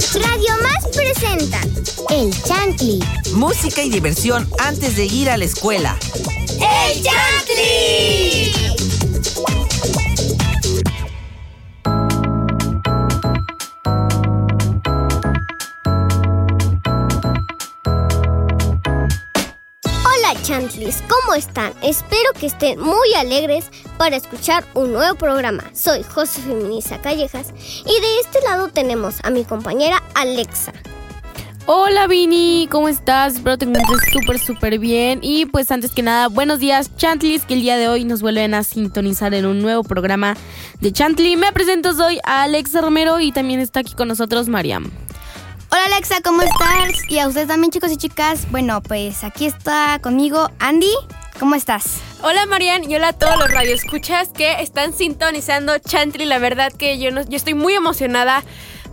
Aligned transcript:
Radio 0.00 0.54
Más 0.62 0.88
presenta 0.96 1.60
El 2.08 2.32
Chantli. 2.42 3.00
Música 3.34 3.82
y 3.82 3.90
diversión 3.90 4.48
antes 4.58 4.96
de 4.96 5.04
ir 5.04 5.28
a 5.28 5.36
la 5.36 5.44
escuela. 5.44 5.98
¡El 6.58 7.02
Chantli! 7.02 8.59
Chantlis, 20.50 21.00
¿cómo 21.02 21.36
están? 21.36 21.72
Espero 21.80 22.32
que 22.36 22.46
estén 22.46 22.80
muy 22.80 23.14
alegres 23.16 23.70
para 23.96 24.16
escuchar 24.16 24.64
un 24.74 24.92
nuevo 24.92 25.14
programa. 25.14 25.62
Soy 25.72 26.02
José 26.02 26.42
Feminista 26.42 27.00
Callejas 27.00 27.54
y 27.86 28.00
de 28.00 28.20
este 28.20 28.40
lado 28.42 28.66
tenemos 28.66 29.20
a 29.22 29.30
mi 29.30 29.44
compañera 29.44 30.02
Alexa. 30.12 30.72
Hola 31.66 32.08
Vini, 32.08 32.66
¿cómo 32.68 32.88
estás? 32.88 33.34
Espero 33.34 33.58
te 33.58 33.66
encuentres 33.66 34.00
súper, 34.12 34.40
súper 34.40 34.78
bien. 34.80 35.20
Y 35.22 35.46
pues 35.46 35.70
antes 35.70 35.92
que 35.92 36.02
nada, 36.02 36.26
buenos 36.26 36.58
días 36.58 36.96
Chantlis, 36.96 37.44
que 37.44 37.54
el 37.54 37.60
día 37.62 37.76
de 37.76 37.86
hoy 37.86 38.04
nos 38.04 38.20
vuelven 38.20 38.54
a 38.54 38.64
sintonizar 38.64 39.32
en 39.34 39.46
un 39.46 39.62
nuevo 39.62 39.84
programa 39.84 40.36
de 40.80 40.90
Chantli. 40.90 41.36
Me 41.36 41.52
presento, 41.52 41.94
soy 41.94 42.18
Alexa 42.24 42.80
Romero 42.80 43.20
y 43.20 43.30
también 43.30 43.60
está 43.60 43.78
aquí 43.78 43.94
con 43.94 44.08
nosotros 44.08 44.48
Mariam. 44.48 44.90
Hola 45.72 45.84
Alexa, 45.84 46.20
¿cómo 46.20 46.42
estás? 46.42 47.08
Y 47.08 47.20
a 47.20 47.28
ustedes 47.28 47.46
también 47.46 47.70
chicos 47.70 47.92
y 47.92 47.96
chicas. 47.96 48.50
Bueno, 48.50 48.82
pues 48.82 49.22
aquí 49.22 49.46
está 49.46 50.00
conmigo 50.02 50.50
Andy. 50.58 50.92
¿Cómo 51.38 51.54
estás? 51.54 52.00
Hola 52.22 52.44
Marian 52.46 52.90
y 52.90 52.96
hola 52.96 53.08
a 53.08 53.12
todos 53.12 53.38
los 53.38 53.48
radioescuchas 53.52 54.30
que 54.30 54.60
están 54.62 54.92
sintonizando 54.92 55.78
Chantli. 55.78 56.24
La 56.24 56.40
verdad 56.40 56.72
que 56.72 56.98
yo, 56.98 57.12
no, 57.12 57.22
yo 57.22 57.36
estoy 57.36 57.54
muy 57.54 57.74
emocionada 57.74 58.42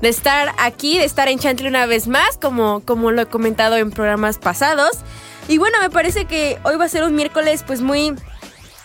de 0.01 0.09
estar 0.09 0.53
aquí, 0.59 0.99
de 0.99 1.05
estar 1.05 1.27
en 1.29 1.39
Chantli 1.39 1.67
una 1.67 1.87
vez 1.87 2.07
más, 2.07 2.37
como, 2.37 2.81
como 2.81 3.09
lo 3.09 3.23
he 3.23 3.25
comentado 3.25 3.75
en 3.77 3.89
programas 3.89 4.37
pasados. 4.37 4.99
Y 5.47 5.57
bueno, 5.57 5.79
me 5.81 5.89
parece 5.89 6.25
que 6.25 6.59
hoy 6.61 6.75
va 6.75 6.85
a 6.85 6.89
ser 6.89 7.03
un 7.03 7.15
miércoles 7.15 7.63
pues 7.65 7.81
muy, 7.81 8.13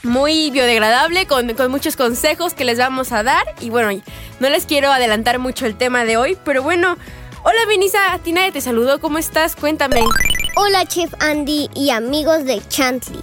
muy 0.02 0.50
biodegradable, 0.50 1.26
con, 1.26 1.52
con 1.52 1.70
muchos 1.70 1.96
consejos 1.96 2.54
que 2.54 2.64
les 2.64 2.78
vamos 2.78 3.12
a 3.12 3.22
dar. 3.22 3.44
Y 3.60 3.68
bueno, 3.68 4.02
no 4.40 4.48
les 4.48 4.64
quiero 4.64 4.90
adelantar 4.90 5.38
mucho 5.38 5.66
el 5.66 5.76
tema 5.76 6.06
de 6.06 6.16
hoy, 6.16 6.38
pero 6.42 6.62
bueno... 6.62 6.96
Hola 7.44 7.58
Benisa, 7.66 8.12
a 8.12 8.20
ti 8.20 8.30
nadie 8.30 8.52
te 8.52 8.60
saludó, 8.60 9.00
¿cómo 9.00 9.18
estás? 9.18 9.56
Cuéntame. 9.56 10.04
Hola 10.54 10.86
Chef 10.86 11.12
Andy 11.18 11.68
y 11.74 11.90
amigos 11.90 12.44
de 12.44 12.62
Chantley. 12.68 13.20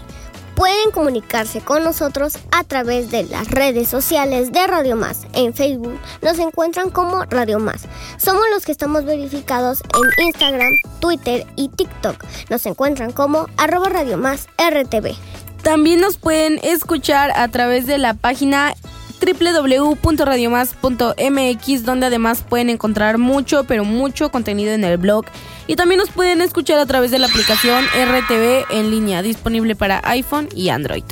Pueden 0.55 0.91
comunicarse 0.91 1.61
con 1.61 1.85
nosotros 1.85 2.37
a 2.51 2.65
través 2.65 3.11
de 3.11 3.23
las 3.23 3.47
redes 3.49 3.87
sociales 3.87 4.51
de 4.51 4.67
Radio 4.67 4.97
Más. 4.97 5.25
En 5.31 5.53
Facebook 5.53 5.97
nos 6.21 6.37
encuentran 6.37 6.89
como 6.89 7.23
Radio 7.29 7.59
Más. 7.59 7.83
Somos 8.17 8.43
los 8.53 8.65
que 8.65 8.73
estamos 8.73 9.05
verificados 9.05 9.79
en 9.83 10.25
Instagram, 10.25 10.73
Twitter 10.99 11.47
y 11.55 11.69
TikTok. 11.69 12.21
Nos 12.49 12.65
encuentran 12.65 13.13
como 13.13 13.47
arroba 13.55 13.87
Radio 13.87 14.17
Más 14.17 14.49
RTV. 14.57 15.15
También 15.63 16.01
nos 16.01 16.17
pueden 16.17 16.59
escuchar 16.61 17.31
a 17.31 17.47
través 17.47 17.87
de 17.87 17.97
la 17.97 18.15
página 18.15 18.75
www.radiomás.mx 19.19 21.83
donde 21.83 22.05
además 22.05 22.43
pueden 22.47 22.69
encontrar 22.69 23.17
mucho, 23.17 23.63
pero 23.65 23.83
mucho 23.85 24.31
contenido 24.31 24.73
en 24.73 24.83
el 24.83 24.97
blog. 24.97 25.25
Y 25.67 25.75
también 25.75 25.99
nos 25.99 26.09
pueden 26.09 26.41
escuchar 26.41 26.79
a 26.79 26.85
través 26.85 27.11
de 27.11 27.19
la 27.19 27.27
aplicación 27.27 27.85
RTV 27.85 28.65
en 28.71 28.91
línea, 28.91 29.21
disponible 29.21 29.75
para 29.75 30.01
iPhone 30.05 30.47
y 30.55 30.69
Android. 30.69 31.03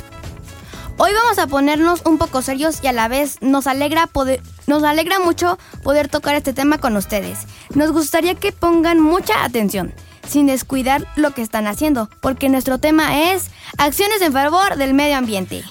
Hoy 1.00 1.12
vamos 1.12 1.38
a 1.38 1.46
ponernos 1.46 2.02
un 2.04 2.18
poco 2.18 2.42
serios 2.42 2.82
y 2.82 2.88
a 2.88 2.92
la 2.92 3.06
vez 3.06 3.40
nos 3.40 3.68
alegra 3.68 4.08
poder, 4.08 4.42
nos 4.66 4.82
alegra 4.82 5.20
mucho 5.20 5.56
poder 5.84 6.08
tocar 6.08 6.34
este 6.34 6.52
tema 6.52 6.78
con 6.78 6.96
ustedes. 6.96 7.38
Nos 7.72 7.92
gustaría 7.92 8.34
que 8.34 8.50
pongan 8.50 9.00
mucha 9.00 9.44
atención, 9.44 9.94
sin 10.26 10.46
descuidar 10.46 11.06
lo 11.14 11.30
que 11.30 11.42
están 11.42 11.68
haciendo, 11.68 12.10
porque 12.20 12.48
nuestro 12.48 12.78
tema 12.78 13.32
es 13.32 13.52
acciones 13.76 14.20
en 14.22 14.32
favor 14.32 14.74
del 14.74 14.92
medio 14.92 15.18
ambiente. 15.18 15.62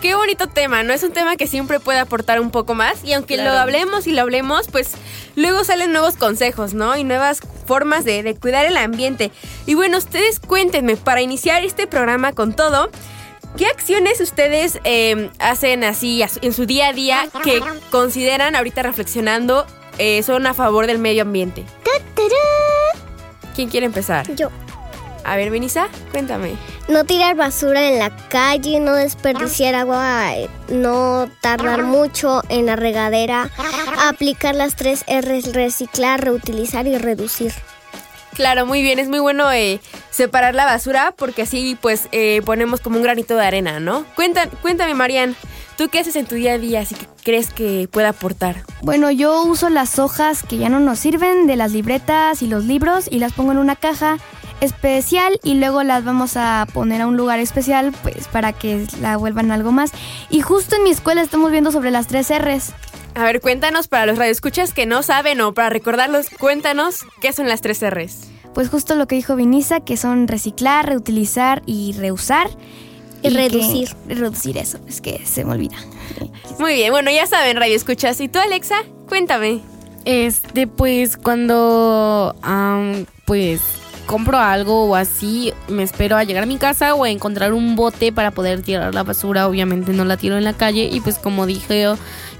Qué 0.00 0.14
bonito 0.14 0.46
tema, 0.46 0.84
¿no? 0.84 0.92
Es 0.92 1.02
un 1.02 1.12
tema 1.12 1.36
que 1.36 1.48
siempre 1.48 1.80
puede 1.80 1.98
aportar 1.98 2.40
un 2.40 2.50
poco 2.50 2.74
más 2.74 3.02
y 3.02 3.14
aunque 3.14 3.36
lo 3.36 3.50
hablemos 3.50 4.06
y 4.06 4.12
lo 4.12 4.22
hablemos, 4.22 4.68
pues 4.68 4.92
luego 5.34 5.64
salen 5.64 5.92
nuevos 5.92 6.16
consejos, 6.16 6.72
¿no? 6.72 6.96
Y 6.96 7.02
nuevas 7.02 7.40
formas 7.66 8.04
de, 8.04 8.22
de 8.22 8.36
cuidar 8.36 8.64
el 8.64 8.76
ambiente. 8.76 9.32
Y 9.66 9.74
bueno, 9.74 9.98
ustedes 9.98 10.38
cuéntenme, 10.38 10.96
para 10.96 11.20
iniciar 11.20 11.64
este 11.64 11.86
programa 11.86 12.32
con 12.32 12.54
todo, 12.54 12.90
¿Qué 13.56 13.66
acciones 13.66 14.20
ustedes 14.20 14.78
eh, 14.84 15.30
hacen 15.38 15.82
así 15.82 16.22
en 16.42 16.52
su 16.52 16.66
día 16.66 16.88
a 16.88 16.92
día 16.92 17.28
que 17.42 17.60
consideran 17.90 18.54
ahorita 18.54 18.82
reflexionando 18.82 19.66
eh, 19.98 20.22
son 20.22 20.46
a 20.46 20.54
favor 20.54 20.86
del 20.86 20.98
medio 20.98 21.22
ambiente? 21.22 21.64
¿Quién 23.54 23.68
quiere 23.68 23.86
empezar? 23.86 24.32
Yo. 24.36 24.50
A 25.28 25.36
ver, 25.36 25.50
Benisa, 25.50 25.88
cuéntame. 26.10 26.56
No 26.88 27.04
tirar 27.04 27.36
basura 27.36 27.86
en 27.86 27.98
la 27.98 28.08
calle, 28.28 28.80
no 28.80 28.94
desperdiciar 28.94 29.74
agua, 29.74 30.34
eh, 30.34 30.48
no 30.70 31.28
tardar 31.42 31.82
mucho 31.82 32.42
en 32.48 32.64
la 32.64 32.76
regadera, 32.76 33.50
aplicar 34.06 34.54
las 34.54 34.74
tres 34.74 35.04
R's, 35.06 35.52
reciclar, 35.52 36.24
reutilizar 36.24 36.86
y 36.86 36.96
reducir. 36.96 37.52
Claro, 38.32 38.64
muy 38.64 38.80
bien, 38.80 38.98
es 38.98 39.10
muy 39.10 39.18
bueno 39.18 39.52
eh, 39.52 39.80
separar 40.10 40.54
la 40.54 40.64
basura 40.64 41.12
porque 41.14 41.42
así 41.42 41.76
pues 41.78 42.08
eh, 42.12 42.40
ponemos 42.46 42.80
como 42.80 42.96
un 42.96 43.02
granito 43.02 43.36
de 43.36 43.44
arena, 43.44 43.80
¿no? 43.80 44.06
Cuéntame, 44.16 44.50
cuéntame 44.62 44.94
Marian, 44.94 45.36
¿tú 45.76 45.90
qué 45.90 45.98
haces 45.98 46.16
en 46.16 46.24
tu 46.24 46.36
día 46.36 46.54
a 46.54 46.58
día 46.58 46.80
así 46.80 46.94
que 46.94 47.06
crees 47.22 47.52
que 47.52 47.86
pueda 47.90 48.10
aportar? 48.10 48.62
Bueno, 48.80 49.10
yo 49.10 49.42
uso 49.42 49.68
las 49.68 49.98
hojas 49.98 50.42
que 50.42 50.56
ya 50.56 50.70
no 50.70 50.80
nos 50.80 51.00
sirven 51.00 51.46
de 51.46 51.56
las 51.56 51.72
libretas 51.72 52.40
y 52.40 52.46
los 52.46 52.64
libros 52.64 53.08
y 53.10 53.18
las 53.18 53.34
pongo 53.34 53.52
en 53.52 53.58
una 53.58 53.76
caja 53.76 54.18
especial 54.60 55.38
y 55.42 55.54
luego 55.54 55.82
las 55.82 56.04
vamos 56.04 56.36
a 56.36 56.66
poner 56.72 57.02
a 57.02 57.06
un 57.06 57.16
lugar 57.16 57.38
especial 57.38 57.92
pues 58.02 58.28
para 58.28 58.52
que 58.52 58.86
la 59.00 59.16
vuelvan 59.16 59.50
algo 59.50 59.72
más. 59.72 59.92
Y 60.30 60.40
justo 60.40 60.76
en 60.76 60.84
mi 60.84 60.90
escuela 60.90 61.22
estamos 61.22 61.50
viendo 61.50 61.72
sobre 61.72 61.90
las 61.90 62.06
tres 62.06 62.28
R's. 62.30 62.72
A 63.14 63.22
ver, 63.24 63.40
cuéntanos 63.40 63.88
para 63.88 64.06
los 64.06 64.18
radioescuchas 64.18 64.72
que 64.72 64.86
no 64.86 65.02
saben 65.02 65.40
o 65.40 65.52
para 65.54 65.70
recordarlos, 65.70 66.28
cuéntanos 66.38 67.04
qué 67.20 67.32
son 67.32 67.48
las 67.48 67.60
tres 67.60 67.80
R's. 67.82 68.28
Pues 68.54 68.68
justo 68.68 68.94
lo 68.96 69.06
que 69.06 69.16
dijo 69.16 69.36
Vinisa, 69.36 69.80
que 69.80 69.96
son 69.96 70.26
reciclar, 70.28 70.86
reutilizar 70.86 71.62
y 71.66 71.92
reusar. 71.98 72.48
Y 73.22 73.30
reducir. 73.30 73.88
que- 74.06 74.14
reducir 74.14 74.58
eso, 74.58 74.78
es 74.86 75.00
que 75.00 75.24
se 75.26 75.44
me 75.44 75.52
olvida. 75.52 75.76
Muy 76.60 76.74
bien, 76.74 76.92
bueno, 76.92 77.10
ya 77.10 77.26
saben, 77.26 77.56
radioescuchas. 77.56 78.20
¿Y 78.20 78.28
tú, 78.28 78.38
Alexa? 78.38 78.76
Cuéntame. 79.08 79.60
Este, 80.04 80.66
pues 80.68 81.16
cuando, 81.16 82.34
pues 83.26 83.60
compro 84.08 84.38
algo 84.38 84.86
o 84.86 84.96
así, 84.96 85.52
me 85.68 85.82
espero 85.82 86.16
a 86.16 86.24
llegar 86.24 86.42
a 86.42 86.46
mi 86.46 86.56
casa 86.56 86.94
o 86.94 87.04
a 87.04 87.10
encontrar 87.10 87.52
un 87.52 87.76
bote 87.76 88.10
para 88.10 88.30
poder 88.30 88.62
tirar 88.62 88.94
la 88.94 89.02
basura. 89.02 89.46
Obviamente 89.46 89.92
no 89.92 90.06
la 90.06 90.16
tiro 90.16 90.38
en 90.38 90.44
la 90.44 90.54
calle 90.54 90.88
y 90.90 91.00
pues 91.00 91.18
como 91.18 91.44
dije 91.44 91.86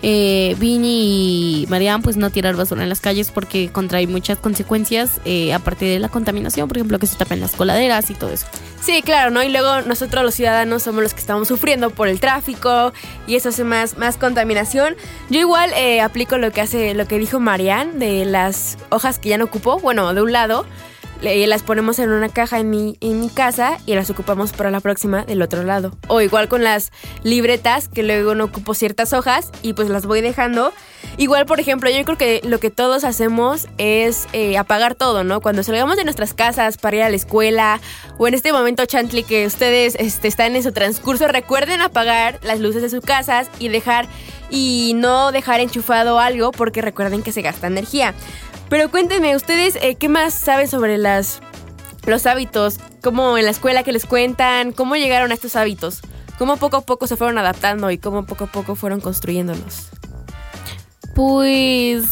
eh, 0.01 0.57
Vini 0.59 1.63
y 1.63 1.67
Marian, 1.69 2.01
pues 2.01 2.17
no 2.17 2.31
tirar 2.31 2.57
basura 2.57 2.83
en 2.85 2.89
las 2.89 3.01
calles 3.01 3.31
porque 3.31 3.69
contrae 3.71 4.07
muchas 4.07 4.39
consecuencias, 4.39 5.21
eh, 5.27 5.53
aparte 5.53 5.85
de 5.85 5.99
la 5.99 6.09
contaminación, 6.09 6.69
por 6.69 6.79
ejemplo, 6.79 6.99
que 6.99 7.07
se 7.07 7.17
tapen 7.17 7.39
las 7.39 7.53
coladeras 7.53 8.09
y 8.09 8.15
todo 8.15 8.31
eso. 8.31 8.47
Sí, 8.81 9.03
claro, 9.03 9.31
¿no? 9.31 9.43
Y 9.43 9.51
luego 9.51 9.83
nosotros 9.83 10.25
los 10.25 10.35
ciudadanos 10.35 10.85
somos 10.85 11.03
los 11.03 11.13
que 11.13 11.21
estamos 11.21 11.49
sufriendo 11.49 11.91
por 11.91 12.09
el 12.09 12.19
tráfico 12.19 12.95
y 13.27 13.35
eso 13.35 13.51
hace 13.51 13.65
más, 13.65 13.99
más 13.99 14.17
contaminación. 14.17 14.97
Yo 15.29 15.39
igual 15.39 15.71
eh, 15.75 16.01
aplico 16.01 16.39
lo 16.39 16.51
que 16.51 16.63
hace, 16.63 16.95
lo 16.95 17.07
que 17.07 17.19
dijo 17.19 17.41
Marian 17.41 17.99
de 17.99 18.25
las 18.25 18.79
hojas 18.89 19.19
que 19.19 19.29
ya 19.29 19.37
no 19.37 19.45
ocupo, 19.45 19.79
bueno, 19.81 20.15
de 20.15 20.23
un 20.23 20.33
lado, 20.33 20.65
las 21.21 21.63
ponemos 21.63 21.99
en 21.99 22.11
una 22.11 22.29
caja 22.29 22.59
en 22.59 22.71
mi, 22.71 22.97
en 23.01 23.21
mi 23.21 23.29
casa 23.29 23.79
y 23.87 23.95
las 23.95 24.11
ocupamos 24.11 24.53
para 24.53 24.71
la 24.71 24.81
próxima 24.81 25.25
del 25.25 25.43
otro 25.43 25.63
lado. 25.63 25.97
O 26.09 26.21
igual 26.21 26.49
con 26.49 26.63
las 26.63 26.93
libretas 27.23 27.89
que 27.89 28.03
luego 28.03 28.35
no 28.35 28.45
ocupo 28.45 28.75
ciertas 28.75 29.13
hojas 29.13 29.51
y 29.63 29.73
pues 29.73 29.89
las 29.89 30.07
voy 30.07 30.21
dejando. 30.21 30.73
Igual, 31.17 31.47
por 31.47 31.61
ejemplo, 31.61 31.91
yo 31.91 32.05
creo 32.05 32.19
que 32.19 32.41
lo 32.45 32.61
que 32.61 32.71
todos 32.71 33.05
hacemos 33.05 33.69
es 33.79 34.27
eh, 34.33 34.57
apagar 34.59 34.95
todo, 34.95 35.25
¿no? 35.25 35.41
Cuando 35.41 35.63
salgamos 35.63 35.97
de 35.97 36.05
nuestras 36.05 36.35
casas 36.35 36.77
para 36.77 36.97
ir 36.97 37.03
a 37.03 37.09
la 37.09 37.17
escuela 37.17 37.81
o 38.19 38.29
en 38.29 38.35
este 38.35 38.53
momento, 38.53 38.85
Chantley, 38.87 39.25
que 39.25 39.47
ustedes 39.47 39.97
este, 39.99 40.29
están 40.29 40.57
en 40.57 40.63
su 40.63 40.73
transcurso, 40.73 41.29
recuerden 41.29 41.81
apagar 41.81 42.39
las 42.43 42.61
luces 42.61 42.83
de 42.83 42.91
sus 42.91 43.01
casas 43.01 43.49
y 43.59 43.69
dejar 43.69 44.07
y 44.51 44.93
no 44.97 45.33
dejar 45.33 45.61
enchufado 45.61 46.19
algo 46.19 46.53
porque 46.53 46.83
recuerden 46.83 47.23
que 47.23 47.33
se 47.33 47.43
gasta 47.43 47.67
energía. 47.67 48.15
Pero 48.69 48.91
cuéntenme, 48.91 49.35
ustedes, 49.35 49.77
eh, 49.77 49.95
¿qué 49.95 50.09
más 50.09 50.35
saben 50.35 50.69
sobre 50.69 50.99
las 50.99 51.41
los 52.07 52.27
hábitos? 52.27 52.79
¿Cómo 53.03 53.37
en 53.39 53.45
la 53.45 53.51
escuela 53.51 53.83
que 53.83 53.93
les 53.93 54.07
cuentan? 54.07 54.73
¿Cómo 54.73 54.97
llegaron 54.97 55.31
a 55.31 55.35
estos 55.35 55.57
hábitos? 55.57 56.01
¿Cómo 56.39 56.57
poco 56.57 56.79
a 56.79 56.81
poco 56.83 57.07
se 57.07 57.17
fueron 57.17 57.39
adaptando 57.39 57.91
y 57.91 57.99
cómo 57.99 58.25
poco 58.25 58.45
a 58.45 58.47
poco 58.47 58.75
fueron 58.75 59.01
construyéndolos? 59.01 59.89
Pues 61.15 62.05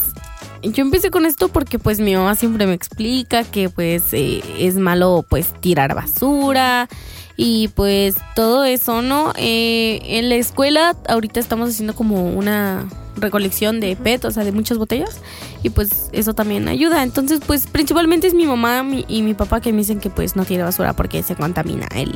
yo 0.62 0.82
empecé 0.82 1.10
con 1.10 1.26
esto 1.26 1.48
porque 1.48 1.78
pues 1.78 2.00
mi 2.00 2.14
mamá 2.14 2.34
siempre 2.34 2.66
me 2.66 2.74
explica 2.74 3.44
que 3.44 3.68
pues 3.68 4.12
eh, 4.12 4.42
es 4.58 4.74
malo 4.74 5.24
pues 5.28 5.52
tirar 5.60 5.94
basura 5.94 6.88
y 7.36 7.68
pues 7.68 8.14
todo 8.34 8.64
eso, 8.64 9.02
¿no? 9.02 9.32
Eh, 9.36 10.00
en 10.04 10.28
la 10.28 10.36
escuela 10.36 10.96
ahorita 11.08 11.38
estamos 11.40 11.70
haciendo 11.70 11.94
como 11.94 12.24
una 12.30 12.86
recolección 13.16 13.80
de 13.80 13.96
PET, 13.96 14.24
o 14.26 14.30
sea, 14.30 14.44
de 14.44 14.52
muchas 14.52 14.76
botellas. 14.78 15.20
Y 15.62 15.70
pues 15.70 16.10
eso 16.12 16.34
también 16.34 16.68
ayuda. 16.68 17.02
Entonces, 17.02 17.40
pues 17.46 17.66
principalmente 17.66 18.26
es 18.26 18.34
mi 18.34 18.46
mamá 18.46 18.82
mi- 18.82 19.04
y 19.08 19.22
mi 19.22 19.34
papá 19.34 19.60
que 19.60 19.72
me 19.72 19.78
dicen 19.78 20.00
que 20.00 20.10
pues 20.10 20.36
no 20.36 20.44
tiene 20.44 20.62
basura 20.64 20.92
porque 20.94 21.22
se 21.22 21.34
contamina 21.34 21.86
el 21.94 22.14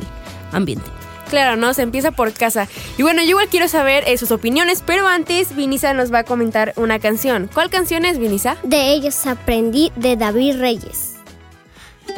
ambiente. 0.51 0.85
Claro, 1.29 1.55
¿no? 1.55 1.73
Se 1.73 1.81
empieza 1.81 2.11
por 2.11 2.33
casa. 2.33 2.67
Y 2.97 3.03
bueno, 3.03 3.21
yo 3.23 3.29
igual 3.29 3.47
quiero 3.49 3.67
saber 3.69 4.03
eh, 4.05 4.17
sus 4.17 4.31
opiniones, 4.31 4.83
pero 4.85 5.07
antes 5.07 5.55
Vinisa 5.55 5.93
nos 5.93 6.13
va 6.13 6.19
a 6.19 6.23
comentar 6.23 6.73
una 6.75 6.99
canción. 6.99 7.49
¿Cuál 7.53 7.69
canción 7.69 8.03
es, 8.05 8.19
Vinisa? 8.19 8.57
De 8.63 8.93
ellos 8.93 9.25
aprendí 9.25 9.91
de 9.95 10.17
David 10.17 10.57
Reyes. 10.59 11.13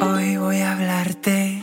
Hoy 0.00 0.36
voy 0.36 0.58
a 0.58 0.72
hablarte 0.72 1.62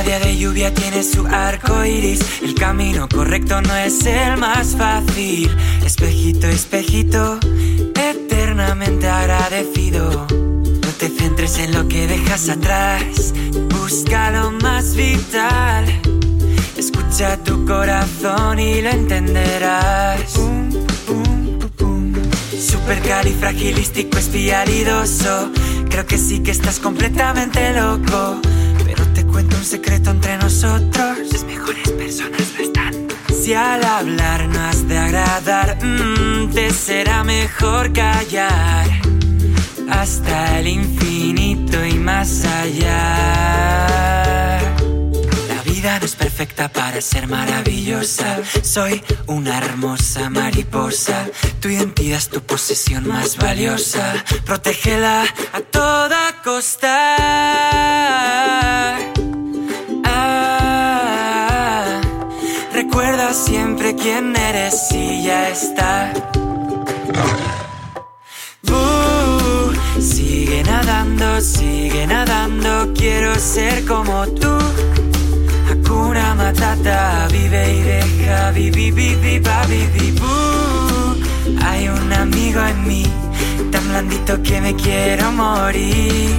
Cada 0.00 0.18
día 0.18 0.26
de 0.26 0.38
lluvia 0.38 0.72
tiene 0.72 1.02
su 1.02 1.26
arco 1.26 1.84
iris. 1.84 2.20
El 2.42 2.54
camino 2.54 3.06
correcto 3.06 3.60
no 3.60 3.76
es 3.76 4.06
el 4.06 4.38
más 4.38 4.74
fácil. 4.74 5.54
Espejito, 5.84 6.46
espejito, 6.46 7.38
eternamente 7.94 9.06
agradecido. 9.06 10.26
No 10.30 10.88
te 10.98 11.10
centres 11.10 11.58
en 11.58 11.74
lo 11.74 11.86
que 11.86 12.06
dejas 12.06 12.48
atrás. 12.48 13.34
Busca 13.78 14.30
lo 14.30 14.52
más 14.52 14.96
vital. 14.96 15.84
Escucha 16.78 17.36
tu 17.44 17.66
corazón 17.66 18.58
y 18.58 18.80
lo 18.80 18.88
entenderás. 18.88 20.32
Supercalifragilístico 22.58 24.16
espialidoso. 24.16 25.50
Creo 25.90 26.06
que 26.06 26.16
sí 26.16 26.40
que 26.40 26.52
estás 26.52 26.78
completamente 26.78 27.74
loco. 27.74 28.40
Cuento 29.40 29.56
un 29.56 29.64
secreto 29.64 30.10
entre 30.10 30.36
nosotros. 30.36 31.18
Las 31.32 31.44
mejores 31.44 31.88
personas 31.92 32.42
no 32.58 32.62
están. 32.62 33.08
Si 33.32 33.54
al 33.54 33.82
hablar 33.82 34.46
no 34.48 34.60
has 34.60 34.86
de 34.86 34.98
agradar, 34.98 35.82
mm, 35.82 36.50
te 36.52 36.70
será 36.74 37.24
mejor 37.24 37.90
callar. 37.90 38.86
Hasta 39.90 40.58
el 40.58 40.66
infinito 40.66 41.82
y 41.86 41.94
más 41.94 42.44
allá. 42.44 42.98
La 45.48 45.62
vida 45.64 45.98
no 45.98 46.04
es 46.04 46.16
perfecta 46.16 46.68
para 46.68 47.00
ser 47.00 47.26
maravillosa. 47.26 48.40
Soy 48.60 49.02
una 49.26 49.56
hermosa 49.56 50.28
mariposa. 50.28 51.30
Tu 51.60 51.70
identidad 51.70 52.18
es 52.18 52.28
tu 52.28 52.42
posesión 52.42 53.08
más 53.08 53.38
valiosa. 53.38 54.22
Protégela 54.44 55.24
a 55.54 55.60
toda 55.60 56.42
costa. 56.44 57.16
Recuerda 62.90 63.32
siempre 63.32 63.94
quién 63.94 64.34
eres 64.34 64.90
y 64.90 65.22
ya 65.22 65.48
está. 65.48 66.12
Buh, 68.64 69.72
sigue 70.00 70.64
nadando, 70.64 71.40
sigue 71.40 72.04
nadando, 72.08 72.92
quiero 72.92 73.36
ser 73.36 73.84
como 73.84 74.26
tú. 74.26 74.58
Hakuna 75.70 76.34
Matata, 76.34 77.28
vive 77.30 77.74
y 77.74 77.82
deja, 77.82 78.50
vivi, 78.50 78.90
vivi, 78.90 79.38
babi, 79.38 79.86
vi, 79.94 80.10
bú. 80.10 81.62
Hay 81.64 81.88
un 81.88 82.12
amigo 82.12 82.60
en 82.60 82.88
mí, 82.88 83.06
tan 83.70 83.88
blandito 83.88 84.42
que 84.42 84.60
me 84.60 84.74
quiero 84.74 85.30
morir. 85.30 86.34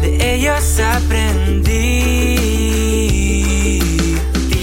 De 0.00 0.36
ellos 0.36 0.80
aprendí. 0.80 2.15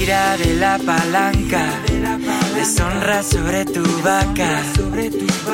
Tira 0.03 0.35
de 0.35 0.55
la 0.55 0.77
palanca, 0.79 1.63
deshonra 2.55 3.23
sobre 3.23 3.63
tu 3.63 3.81
vaca. 4.01 4.61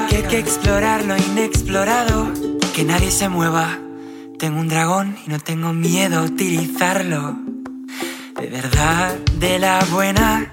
Que 0.10 0.15
hay 0.15 0.24
que 0.24 0.39
explorar 0.39 1.06
lo 1.06 1.15
inexplorado, 1.15 2.32
que 2.74 2.84
nadie 2.84 3.12
se 3.12 3.29
mueva. 3.29 3.77
Tengo 4.39 4.60
un 4.60 4.68
dragón 4.68 5.15
y 5.24 5.29
no 5.29 5.38
tengo 5.38 5.72
miedo 5.72 6.18
a 6.18 6.24
utilizarlo. 6.24 7.38
De 8.41 8.48
verdad, 8.48 9.20
de 9.38 9.60
la 9.60 9.86
buena. 9.91 10.51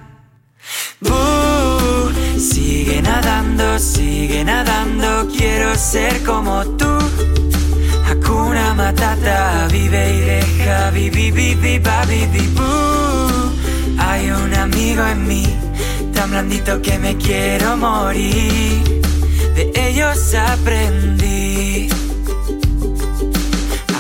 Buh, 1.01 2.13
sigue 2.39 3.01
nadando, 3.01 3.79
sigue 3.79 4.45
nadando, 4.45 5.27
quiero 5.35 5.75
ser 5.75 6.23
como 6.23 6.67
tú. 6.77 6.99
Hakuna 8.11 8.75
Matata, 8.75 9.69
vive 9.73 10.17
y 10.17 10.21
deja, 10.21 10.91
vivi, 10.91 11.31
vivi, 11.31 11.79
babi, 11.79 12.27
vi, 12.27 12.47
bú. 12.49 13.37
Hay 14.09 14.31
un 14.31 14.55
amigo 14.55 15.05
en 15.05 15.27
mí, 15.27 15.45
tan 16.15 16.31
blandito 16.31 16.81
que 16.81 16.99
me 16.99 17.17
quiero 17.17 17.77
morir. 17.77 19.03
De 19.55 19.73
ellos 19.75 20.35
aprendí. 20.35 21.89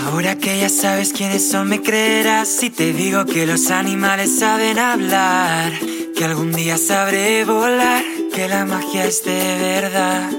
Ahora 0.07 0.37
que 0.39 0.61
ya 0.61 0.69
sabes 0.69 1.13
quiénes 1.13 1.51
son, 1.51 1.69
me 1.69 1.83
creerás 1.83 2.49
si 2.49 2.71
te 2.71 2.93
digo 2.93 3.27
que 3.27 3.47
los 3.47 3.71
animales 3.71 4.39
saben 4.39 4.79
hablar. 4.79 5.73
Que 6.17 6.25
algún 6.25 6.53
día 6.53 6.79
sabré 6.79 7.45
volar, 7.45 8.03
que 8.33 8.49
la 8.49 8.65
magia 8.65 9.05
es 9.05 9.25
de 9.25 9.59
verdad. 9.59 10.31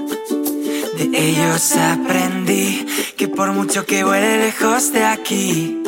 De 0.96 1.04
ellos 1.12 1.76
aprendí 1.76 2.86
que 3.16 3.28
por 3.28 3.52
mucho 3.52 3.84
que 3.84 4.02
vuele 4.02 4.38
lejos 4.38 4.92
de 4.92 5.04
aquí, 5.04 5.82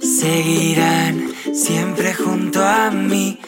seguirán 0.00 1.33
siempre 1.54 2.12
junto 2.14 2.62
a 2.62 2.90
mí. 2.90 3.38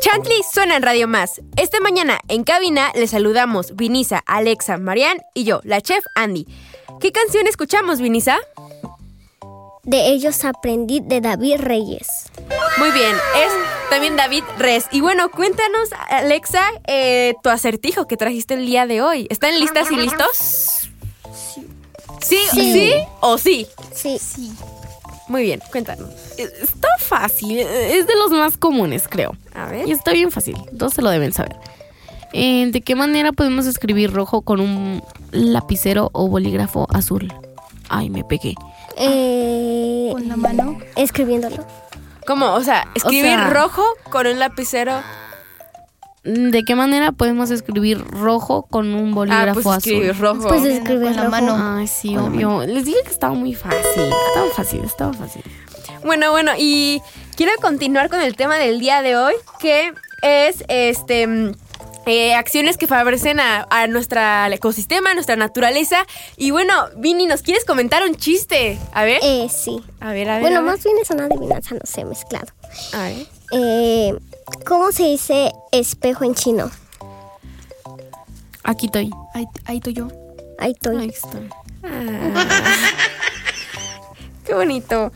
Chantley 0.00 0.42
suena 0.52 0.76
en 0.76 0.82
Radio 0.82 1.08
Más. 1.08 1.40
Esta 1.56 1.80
mañana 1.80 2.20
en 2.28 2.44
cabina 2.44 2.90
les 2.94 3.10
saludamos 3.10 3.76
Vinisa, 3.76 4.22
Alexa, 4.26 4.78
Marian 4.78 5.18
y 5.34 5.44
yo, 5.44 5.60
la 5.64 5.80
chef 5.80 6.04
Andy. 6.14 6.46
¿Qué 7.00 7.12
canción 7.12 7.46
escuchamos, 7.46 8.00
Vinisa? 8.00 8.38
De 9.84 10.08
ellos 10.08 10.44
aprendí 10.44 11.00
de 11.00 11.20
David 11.20 11.56
Reyes. 11.58 12.08
Muy 12.78 12.90
bien, 12.92 13.14
es 13.14 13.52
también 13.90 14.16
David 14.16 14.42
Res. 14.58 14.86
Y 14.90 15.00
bueno, 15.00 15.30
cuéntanos, 15.30 15.90
Alexa, 16.08 16.62
eh, 16.86 17.34
tu 17.42 17.50
acertijo 17.50 18.06
que 18.06 18.16
trajiste 18.16 18.54
el 18.54 18.66
día 18.66 18.86
de 18.86 19.02
hoy. 19.02 19.26
¿Están 19.30 19.58
listas 19.60 19.90
y 19.90 19.96
listos? 19.96 20.88
Sí. 22.20 22.38
¿Sí? 22.52 22.72
¿Sí? 22.72 22.92
¿O 23.20 23.36
sí? 23.38 23.66
Sí. 23.94 24.18
Muy 25.28 25.42
bien, 25.42 25.60
cuéntanos. 25.70 26.08
Eh, 26.38 26.48
Está 26.62 26.88
fácil, 26.98 27.58
eh, 27.58 27.98
es 27.98 28.06
de 28.06 28.14
los 28.16 28.30
más 28.30 28.56
comunes, 28.56 29.06
creo. 29.08 29.36
A 29.54 29.66
ver. 29.66 29.86
Y 29.86 29.92
está 29.92 30.12
bien 30.12 30.30
fácil, 30.30 30.56
todos 30.78 30.94
se 30.94 31.02
lo 31.02 31.10
deben 31.10 31.32
saber. 31.32 31.56
Eh, 32.32 32.68
¿De 32.70 32.80
qué 32.80 32.94
manera 32.96 33.32
podemos 33.32 33.66
escribir 33.66 34.12
rojo 34.12 34.42
con 34.42 34.60
un 34.60 35.02
lapicero 35.30 36.10
o 36.12 36.28
bolígrafo 36.28 36.86
azul? 36.90 37.32
Ay, 37.88 38.10
me 38.10 38.24
pegué. 38.24 38.54
Eh, 38.96 39.43
Con 40.14 40.28
la 40.28 40.36
mano. 40.36 40.78
escribiéndolo. 40.96 41.66
¿Cómo? 42.26 42.54
O 42.54 42.62
sea, 42.62 42.86
escribir 42.94 43.32
sea- 43.32 43.50
rojo 43.50 43.84
con 44.10 44.26
un 44.26 44.38
lapicero. 44.38 44.92
¿De 46.22 46.64
qué 46.64 46.74
manera 46.74 47.12
podemos 47.12 47.50
escribir 47.50 47.98
rojo 48.02 48.62
con 48.70 48.94
un 48.94 49.10
Ah, 49.10 49.14
bolígrafo 49.14 49.54
pues 49.60 49.66
azul? 49.66 49.76
escribir 49.92 50.18
rojo. 50.18 50.48
Pues 50.48 50.62
Con 50.62 50.70
escribir 50.70 51.10
la 51.16 51.24
rojo. 51.24 51.30
mano. 51.30 51.56
Ay, 51.78 51.86
sí, 51.86 52.16
obvio. 52.16 52.64
Les 52.64 52.84
dije 52.86 52.98
que 53.04 53.10
estaba 53.10 53.34
muy 53.34 53.54
fácil. 53.54 53.80
Estaba 54.28 54.50
fácil, 54.56 54.84
estaba 54.84 55.12
fácil. 55.12 55.42
Bueno, 56.04 56.30
bueno, 56.30 56.52
y 56.56 57.02
quiero 57.36 57.52
continuar 57.60 58.08
con 58.08 58.20
el 58.22 58.36
tema 58.36 58.56
del 58.56 58.78
día 58.80 59.02
de 59.02 59.16
hoy, 59.16 59.34
que 59.58 59.92
es 60.22 60.64
este 60.68 61.52
eh, 62.06 62.34
acciones 62.34 62.76
que 62.76 62.86
favorecen 62.86 63.40
a, 63.40 63.66
a 63.70 63.86
nuestro 63.86 64.20
ecosistema, 64.52 65.10
a 65.10 65.14
nuestra 65.14 65.36
naturaleza. 65.36 66.06
Y 66.36 66.50
bueno, 66.50 66.74
Vini, 66.96 67.26
¿nos 67.26 67.42
quieres 67.42 67.64
comentar 67.64 68.02
un 68.02 68.14
chiste? 68.16 68.78
A 68.92 69.04
ver. 69.04 69.20
Eh, 69.22 69.48
sí. 69.48 69.82
a 70.00 70.12
ver, 70.12 70.28
a 70.28 70.34
ver. 70.34 70.42
Bueno, 70.42 70.58
a 70.58 70.62
ver. 70.62 70.70
más 70.72 70.84
bien 70.84 70.96
es 71.00 71.10
una 71.10 71.26
adivinanza, 71.26 71.74
no 71.74 71.80
sé, 71.84 72.04
mezclado. 72.04 72.48
A 72.92 73.02
ver. 73.04 73.26
Eh, 73.52 74.14
¿Cómo 74.66 74.92
se 74.92 75.04
dice 75.04 75.52
espejo 75.72 76.24
en 76.24 76.34
chino? 76.34 76.70
Aquí 78.62 78.86
estoy. 78.86 79.10
Ahí, 79.34 79.46
ahí 79.64 79.76
estoy 79.76 79.94
yo. 79.94 80.08
Ahí 80.58 80.72
estoy. 80.72 80.96
Ahí 80.96 81.08
estoy. 81.08 81.48
Qué 84.44 84.54
bonito. 84.54 85.10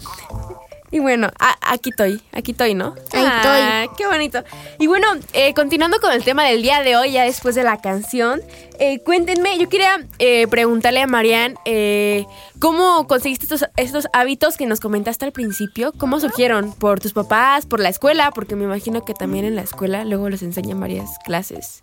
Y 0.90 1.00
bueno, 1.00 1.30
aquí 1.60 1.90
estoy, 1.90 2.22
aquí 2.32 2.52
estoy, 2.52 2.74
¿no? 2.74 2.94
Ahí 3.12 3.24
Ah, 3.26 3.86
Qué 3.96 4.06
bonito. 4.06 4.42
Y 4.78 4.86
bueno, 4.86 5.06
eh, 5.34 5.52
continuando 5.52 6.00
con 6.00 6.12
el 6.12 6.24
tema 6.24 6.44
del 6.44 6.62
día 6.62 6.82
de 6.82 6.96
hoy, 6.96 7.12
ya 7.12 7.24
después 7.24 7.54
de 7.54 7.62
la 7.62 7.80
canción, 7.80 8.40
eh, 8.78 9.00
cuéntenme, 9.00 9.58
yo 9.58 9.68
quería 9.68 9.90
eh, 10.18 10.46
preguntarle 10.48 11.00
a 11.00 11.06
Marian, 11.06 11.56
eh, 11.64 12.26
¿cómo 12.60 13.06
conseguiste 13.06 13.44
estos, 13.46 13.68
estos 13.76 14.06
hábitos 14.12 14.56
que 14.56 14.66
nos 14.66 14.80
comentaste 14.80 15.24
al 15.24 15.32
principio? 15.32 15.92
¿Cómo 15.98 16.20
surgieron? 16.20 16.72
¿Por 16.72 17.00
tus 17.00 17.12
papás? 17.12 17.66
¿Por 17.66 17.80
la 17.80 17.88
escuela? 17.88 18.30
Porque 18.30 18.56
me 18.56 18.64
imagino 18.64 19.04
que 19.04 19.14
también 19.14 19.44
en 19.44 19.56
la 19.56 19.62
escuela 19.62 20.04
luego 20.04 20.28
les 20.28 20.42
enseñan 20.42 20.80
varias 20.80 21.10
clases. 21.24 21.80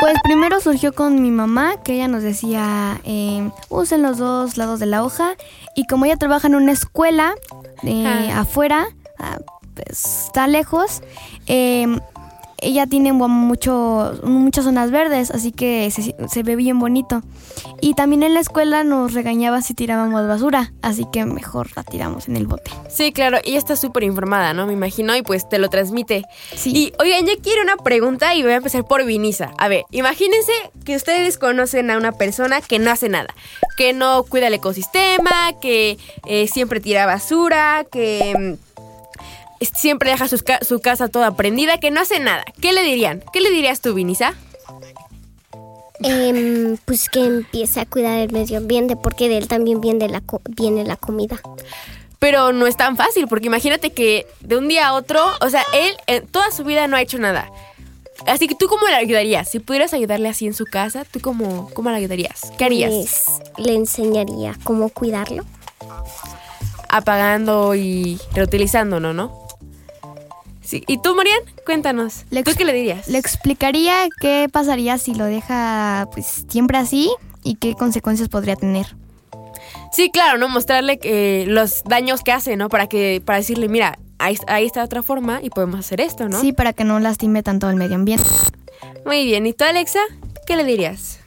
Pues 0.00 0.14
primero 0.24 0.60
surgió 0.60 0.92
con 0.92 1.22
mi 1.22 1.30
mamá, 1.30 1.82
que 1.84 1.94
ella 1.94 2.08
nos 2.08 2.22
decía, 2.22 3.00
eh, 3.04 3.48
usen 3.68 4.02
los 4.02 4.18
dos 4.18 4.56
lados 4.56 4.80
de 4.80 4.86
la 4.86 5.04
hoja. 5.04 5.36
Y 5.76 5.86
como 5.86 6.04
ella 6.06 6.16
trabaja 6.16 6.48
en 6.48 6.56
una 6.56 6.72
escuela 6.72 7.34
eh, 7.84 8.04
Ah. 8.06 8.40
afuera, 8.40 8.86
ah, 9.18 9.38
pues 9.74 10.26
está 10.26 10.46
lejos, 10.46 11.02
eh, 11.46 11.86
ella 12.62 12.86
tiene 12.86 13.12
mu- 13.12 13.28
mucho, 13.28 14.14
muchas 14.22 14.64
zonas 14.64 14.90
verdes, 14.90 15.30
así 15.30 15.52
que 15.52 15.90
se, 15.90 16.14
se 16.28 16.42
ve 16.42 16.56
bien 16.56 16.78
bonito. 16.78 17.22
Y 17.80 17.94
también 17.94 18.22
en 18.22 18.34
la 18.34 18.40
escuela 18.40 18.84
nos 18.84 19.12
regañaba 19.12 19.60
si 19.62 19.74
tirábamos 19.74 20.26
basura, 20.26 20.72
así 20.82 21.04
que 21.12 21.24
mejor 21.24 21.68
la 21.76 21.82
tiramos 21.82 22.28
en 22.28 22.36
el 22.36 22.46
bote. 22.46 22.70
Sí, 22.88 23.12
claro, 23.12 23.38
ella 23.44 23.58
está 23.58 23.76
súper 23.76 24.04
informada, 24.04 24.54
¿no? 24.54 24.66
Me 24.66 24.72
imagino, 24.72 25.14
y 25.16 25.22
pues 25.22 25.48
te 25.48 25.58
lo 25.58 25.68
transmite. 25.68 26.22
Sí. 26.54 26.72
Y 26.74 26.92
oigan, 27.00 27.26
yo 27.26 27.32
quiero 27.42 27.62
una 27.62 27.76
pregunta 27.76 28.34
y 28.34 28.42
voy 28.42 28.52
a 28.52 28.56
empezar 28.56 28.84
por 28.86 29.04
Vinisa. 29.04 29.52
A 29.58 29.68
ver, 29.68 29.84
imagínense 29.90 30.52
que 30.84 30.96
ustedes 30.96 31.38
conocen 31.38 31.90
a 31.90 31.96
una 31.98 32.12
persona 32.12 32.60
que 32.60 32.78
no 32.78 32.90
hace 32.90 33.08
nada, 33.08 33.34
que 33.76 33.92
no 33.92 34.22
cuida 34.24 34.46
el 34.46 34.54
ecosistema, 34.54 35.52
que 35.60 35.98
eh, 36.26 36.46
siempre 36.48 36.80
tira 36.80 37.06
basura, 37.06 37.84
que 37.90 38.56
mm, 38.58 38.71
siempre 39.66 40.10
deja 40.10 40.26
ca- 40.44 40.60
su 40.64 40.80
casa 40.80 41.08
toda 41.08 41.36
prendida, 41.36 41.78
que 41.78 41.90
no 41.90 42.00
hace 42.00 42.18
nada. 42.20 42.44
¿Qué 42.60 42.72
le 42.72 42.82
dirían? 42.82 43.22
¿Qué 43.32 43.40
le 43.40 43.50
dirías 43.50 43.80
tú, 43.80 43.94
Vinisa? 43.94 44.34
Em, 46.04 46.76
pues 46.84 47.08
que 47.08 47.24
empiece 47.24 47.80
a 47.80 47.86
cuidar 47.86 48.18
el 48.18 48.32
medio 48.32 48.58
ambiente 48.58 48.96
porque 48.96 49.28
de 49.28 49.38
él 49.38 49.46
también 49.46 49.80
viene 49.80 50.08
la, 50.08 50.20
co- 50.20 50.42
viene 50.48 50.84
la 50.84 50.96
comida. 50.96 51.40
Pero 52.18 52.52
no 52.52 52.66
es 52.66 52.76
tan 52.76 52.96
fácil, 52.96 53.28
porque 53.28 53.46
imagínate 53.46 53.90
que 53.90 54.26
de 54.40 54.56
un 54.56 54.68
día 54.68 54.88
a 54.88 54.94
otro, 54.94 55.20
o 55.40 55.48
sea, 55.50 55.64
él 55.74 55.92
en 56.06 56.26
toda 56.26 56.50
su 56.50 56.64
vida 56.64 56.86
no 56.88 56.96
ha 56.96 57.02
hecho 57.02 57.18
nada. 57.18 57.50
Así 58.26 58.46
que 58.46 58.54
tú 58.54 58.66
cómo 58.68 58.86
le 58.86 58.94
ayudarías? 58.94 59.48
Si 59.50 59.58
pudieras 59.58 59.92
ayudarle 59.94 60.28
así 60.28 60.46
en 60.46 60.54
su 60.54 60.64
casa, 60.64 61.04
¿tú 61.04 61.20
cómo, 61.20 61.68
cómo 61.74 61.90
le 61.90 61.96
ayudarías? 61.96 62.40
¿Qué 62.58 62.64
harías? 62.64 62.90
Pues, 62.90 63.26
le 63.66 63.74
enseñaría 63.74 64.56
cómo 64.64 64.88
cuidarlo. 64.90 65.44
Apagando 66.88 67.74
y 67.74 68.20
reutilizando, 68.34 69.00
¿no? 69.00 69.41
¿Y 70.72 71.00
tú, 71.02 71.14
Marian? 71.14 71.40
Cuéntanos. 71.66 72.24
Le 72.30 72.42
¿Tú 72.42 72.52
qué 72.56 72.64
le 72.64 72.72
dirías? 72.72 73.08
Le 73.08 73.18
explicaría 73.18 74.08
qué 74.20 74.48
pasaría 74.50 74.98
si 74.98 75.14
lo 75.14 75.24
deja 75.24 76.08
pues 76.12 76.44
siempre 76.48 76.78
así 76.78 77.10
y 77.42 77.56
qué 77.56 77.74
consecuencias 77.74 78.28
podría 78.28 78.56
tener. 78.56 78.86
Sí, 79.92 80.10
claro, 80.10 80.38
¿no? 80.38 80.48
Mostrarle 80.48 80.98
que, 80.98 81.44
los 81.46 81.84
daños 81.84 82.22
que 82.22 82.32
hace, 82.32 82.56
¿no? 82.56 82.68
Para 82.68 82.86
que 82.86 83.22
para 83.24 83.38
decirle, 83.38 83.68
mira, 83.68 83.98
ahí, 84.18 84.38
ahí 84.46 84.64
está 84.64 84.82
otra 84.82 85.02
forma 85.02 85.40
y 85.42 85.50
podemos 85.50 85.80
hacer 85.80 86.00
esto, 86.00 86.28
¿no? 86.28 86.40
Sí, 86.40 86.52
para 86.52 86.72
que 86.72 86.84
no 86.84 86.98
lastime 87.00 87.42
tanto 87.42 87.66
al 87.66 87.76
medio 87.76 87.96
ambiente. 87.96 88.24
Muy 89.04 89.24
bien. 89.24 89.46
¿Y 89.46 89.52
tú, 89.52 89.64
Alexa? 89.64 90.00
¿Qué 90.46 90.56
le 90.56 90.64
dirías? 90.64 91.20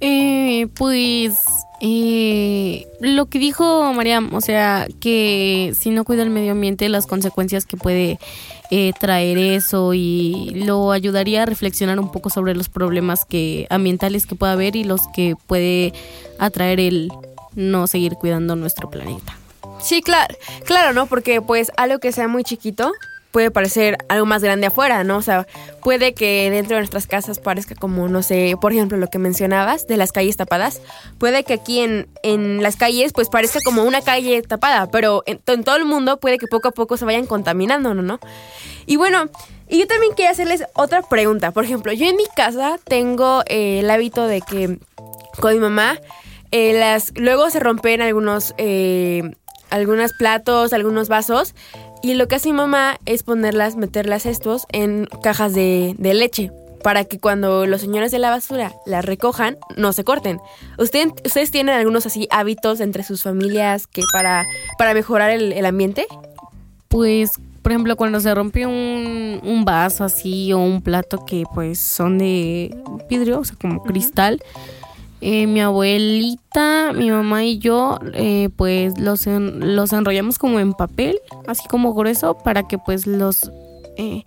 Eh, 0.00 0.68
pues 0.74 1.34
eh, 1.80 2.86
lo 3.00 3.26
que 3.26 3.38
dijo 3.38 3.92
Mariam, 3.92 4.32
o 4.34 4.40
sea, 4.40 4.86
que 5.00 5.72
si 5.78 5.90
no 5.90 6.04
cuida 6.04 6.22
el 6.22 6.30
medio 6.30 6.52
ambiente, 6.52 6.88
las 6.88 7.06
consecuencias 7.06 7.66
que 7.66 7.76
puede 7.76 8.18
eh, 8.74 8.94
traer 8.98 9.36
eso 9.36 9.92
y 9.92 10.50
lo 10.54 10.92
ayudaría 10.92 11.42
a 11.42 11.46
reflexionar 11.46 12.00
un 12.00 12.10
poco 12.10 12.30
sobre 12.30 12.54
los 12.54 12.70
problemas 12.70 13.26
que 13.26 13.66
ambientales 13.68 14.26
que 14.26 14.34
pueda 14.34 14.52
haber 14.52 14.76
y 14.76 14.84
los 14.84 15.08
que 15.08 15.36
puede 15.46 15.92
atraer 16.38 16.80
el 16.80 17.12
no 17.54 17.86
seguir 17.86 18.14
cuidando 18.14 18.56
nuestro 18.56 18.88
planeta. 18.88 19.36
Sí, 19.78 20.00
claro, 20.00 20.34
claro, 20.64 20.94
¿no? 20.94 21.04
Porque 21.04 21.42
pues 21.42 21.70
algo 21.76 21.98
que 21.98 22.12
sea 22.12 22.28
muy 22.28 22.44
chiquito 22.44 22.90
puede 23.32 23.50
parecer 23.50 23.98
algo 24.08 24.26
más 24.26 24.42
grande 24.42 24.66
afuera, 24.66 25.02
¿no? 25.02 25.16
O 25.16 25.22
sea, 25.22 25.46
puede 25.82 26.14
que 26.14 26.50
dentro 26.50 26.76
de 26.76 26.82
nuestras 26.82 27.06
casas 27.06 27.38
parezca 27.38 27.74
como, 27.74 28.06
no 28.08 28.22
sé, 28.22 28.54
por 28.60 28.72
ejemplo, 28.72 28.98
lo 28.98 29.08
que 29.08 29.18
mencionabas 29.18 29.86
de 29.86 29.96
las 29.96 30.12
calles 30.12 30.36
tapadas, 30.36 30.80
puede 31.18 31.42
que 31.42 31.54
aquí 31.54 31.80
en, 31.80 32.08
en 32.22 32.62
las 32.62 32.76
calles 32.76 33.12
pues 33.12 33.28
parezca 33.28 33.58
como 33.64 33.82
una 33.82 34.02
calle 34.02 34.42
tapada, 34.42 34.90
pero 34.90 35.24
en, 35.26 35.40
todo 35.64 35.76
el 35.76 35.86
mundo 35.86 36.20
puede 36.20 36.38
que 36.38 36.46
poco 36.46 36.68
a 36.68 36.72
poco 36.72 36.96
se 36.96 37.04
vayan 37.04 37.26
contaminando, 37.26 37.94
¿no? 37.94 38.02
¿no? 38.02 38.20
Y 38.86 38.96
bueno, 38.96 39.28
y 39.68 39.78
yo 39.78 39.86
también 39.86 40.14
quería 40.14 40.30
hacerles 40.30 40.64
otra 40.74 41.02
pregunta. 41.02 41.50
Por 41.50 41.64
ejemplo, 41.64 41.92
yo 41.92 42.06
en 42.06 42.16
mi 42.16 42.26
casa 42.36 42.78
tengo 42.84 43.42
eh, 43.46 43.80
el 43.80 43.90
hábito 43.90 44.26
de 44.26 44.42
que 44.42 44.78
con 45.40 45.54
mi 45.54 45.60
mamá 45.60 45.98
eh, 46.50 46.74
las 46.74 47.12
luego 47.16 47.48
se 47.48 47.60
rompen 47.60 48.02
algunos 48.02 48.54
eh, 48.58 49.22
algunos 49.70 50.12
platos, 50.12 50.74
algunos 50.74 51.08
vasos 51.08 51.54
y 52.02 52.14
lo 52.14 52.28
que 52.28 52.36
hace 52.36 52.48
mi 52.48 52.54
mamá 52.54 52.98
es 53.06 53.22
ponerlas, 53.22 53.76
meterlas 53.76 54.26
estos 54.26 54.66
en 54.72 55.06
cajas 55.22 55.54
de, 55.54 55.94
de 55.98 56.14
leche 56.14 56.50
para 56.82 57.04
que 57.04 57.18
cuando 57.18 57.66
los 57.66 57.80
señores 57.80 58.10
de 58.10 58.18
la 58.18 58.30
basura 58.30 58.74
las 58.86 59.04
recojan 59.04 59.56
no 59.76 59.92
se 59.92 60.04
corten. 60.04 60.40
¿Usted, 60.78 61.08
¿Ustedes 61.24 61.50
tienen 61.50 61.74
algunos 61.74 62.06
así 62.06 62.26
hábitos 62.30 62.80
entre 62.80 63.04
sus 63.04 63.22
familias 63.22 63.86
que 63.86 64.02
para, 64.12 64.46
para 64.78 64.94
mejorar 64.94 65.30
el, 65.30 65.52
el 65.52 65.64
ambiente? 65.64 66.06
Pues, 66.88 67.40
por 67.62 67.72
ejemplo, 67.72 67.96
cuando 67.96 68.20
se 68.20 68.34
rompe 68.34 68.66
un, 68.66 69.40
un 69.42 69.64
vaso 69.64 70.04
así 70.04 70.52
o 70.52 70.58
un 70.58 70.82
plato 70.82 71.24
que 71.24 71.44
pues 71.54 71.78
son 71.78 72.18
de 72.18 72.76
vidrio, 73.08 73.38
o 73.38 73.44
sea, 73.44 73.56
como 73.60 73.82
cristal, 73.82 74.42
eh, 75.22 75.46
mi 75.46 75.60
abuelita, 75.60 76.92
mi 76.92 77.10
mamá 77.10 77.44
y 77.44 77.58
yo, 77.58 77.98
eh, 78.14 78.48
pues 78.56 78.98
los, 78.98 79.26
en- 79.26 79.76
los 79.76 79.92
enrollamos 79.92 80.38
como 80.38 80.58
en 80.60 80.72
papel, 80.74 81.18
así 81.46 81.66
como 81.68 81.94
grueso, 81.94 82.36
para 82.38 82.66
que 82.66 82.76
pues 82.78 83.06
los 83.06 83.50
eh, 83.96 84.24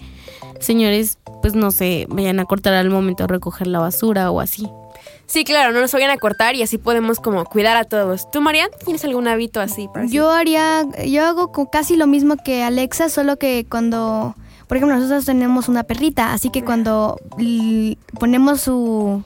señores, 0.60 1.18
pues 1.42 1.54
no 1.54 1.72
se 1.72 2.08
vayan 2.10 2.40
a 2.40 2.46
cortar 2.46 2.74
al 2.74 2.90
momento 2.90 3.24
de 3.24 3.28
recoger 3.28 3.68
la 3.68 3.80
basura 3.80 4.32
o 4.32 4.40
así. 4.40 4.68
Sí, 5.28 5.44
claro, 5.44 5.74
no 5.74 5.82
nos 5.82 5.92
vayan 5.92 6.12
a 6.12 6.18
cortar 6.18 6.56
y 6.56 6.62
así 6.62 6.78
podemos 6.78 7.20
como 7.20 7.44
cuidar 7.46 7.76
a 7.78 7.84
todos. 7.84 8.30
¿Tú, 8.32 8.42
Marian, 8.42 8.70
tienes 8.84 9.04
algún 9.06 9.28
hábito 9.28 9.60
así? 9.60 9.88
para 9.92 10.06
Yo 10.06 10.30
haría, 10.32 10.84
yo 11.08 11.26
hago 11.26 11.52
casi 11.72 11.96
lo 11.98 12.06
mismo 12.08 12.38
que 12.38 12.64
Alexa, 12.64 13.10
solo 13.10 13.38
que 13.38 13.66
cuando, 13.70 14.36
por 14.68 14.78
ejemplo, 14.78 14.96
nosotros 14.96 15.26
tenemos 15.26 15.68
una 15.68 15.84
perrita, 15.84 16.32
así 16.34 16.52
que 16.52 16.64
cuando 16.64 17.18
ponemos 18.20 18.62
su, 18.62 19.24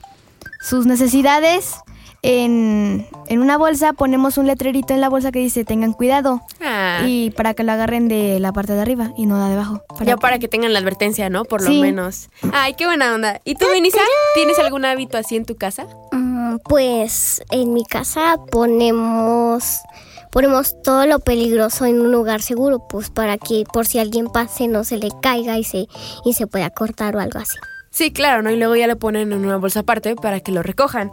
sus 0.60 0.86
necesidades, 0.86 1.74
en, 2.22 3.06
en 3.28 3.40
una 3.40 3.56
bolsa 3.56 3.94
ponemos 3.94 4.36
un 4.36 4.46
letrerito 4.46 4.92
en 4.92 5.00
la 5.00 5.08
bolsa 5.08 5.32
que 5.32 5.38
dice 5.38 5.64
tengan 5.64 5.94
cuidado 5.94 6.42
Ah, 6.60 7.00
y 7.06 7.30
para 7.30 7.54
que 7.54 7.62
lo 7.64 7.72
agarren 7.72 8.08
de 8.08 8.38
la 8.40 8.52
parte 8.52 8.74
de 8.74 8.80
arriba 8.82 9.10
y 9.16 9.24
no 9.24 9.38
la 9.38 9.48
de 9.48 9.54
abajo. 9.54 9.82
ya 10.04 10.18
para 10.18 10.38
que 10.38 10.46
tengan 10.46 10.74
la 10.74 10.80
advertencia, 10.80 11.30
¿no? 11.30 11.44
Por 11.46 11.62
lo 11.62 11.70
menos. 11.70 12.28
Ay, 12.52 12.74
qué 12.74 12.84
buena 12.84 13.14
onda. 13.14 13.40
¿Y 13.44 13.54
tú, 13.54 13.66
Benisa? 13.70 14.00
¿Tienes 14.34 14.58
algún 14.58 14.84
hábito 14.84 15.16
así 15.16 15.36
en 15.36 15.46
tu 15.46 15.56
casa? 15.56 15.86
Mm, 16.12 16.58
Pues 16.68 17.42
en 17.50 17.72
mi 17.72 17.84
casa 17.86 18.36
ponemos 18.50 19.78
ponemos 20.30 20.80
todo 20.82 21.06
lo 21.06 21.18
peligroso 21.20 21.86
en 21.86 22.00
un 22.00 22.12
lugar 22.12 22.42
seguro, 22.42 22.86
pues 22.88 23.08
para 23.10 23.36
que 23.38 23.64
por 23.72 23.86
si 23.86 23.98
alguien 23.98 24.26
pase 24.28 24.68
no 24.68 24.84
se 24.84 24.98
le 24.98 25.08
caiga 25.22 25.56
y 25.58 25.64
se 25.64 25.86
y 26.24 26.34
se 26.34 26.46
pueda 26.46 26.68
cortar 26.70 27.16
o 27.16 27.20
algo 27.20 27.38
así. 27.38 27.56
Sí, 27.90 28.12
claro, 28.12 28.42
¿no? 28.42 28.50
Y 28.50 28.56
luego 28.56 28.76
ya 28.76 28.86
lo 28.86 28.98
ponen 28.98 29.32
en 29.32 29.44
una 29.44 29.56
bolsa 29.56 29.80
aparte 29.80 30.14
para 30.14 30.38
que 30.40 30.52
lo 30.52 30.62
recojan. 30.62 31.10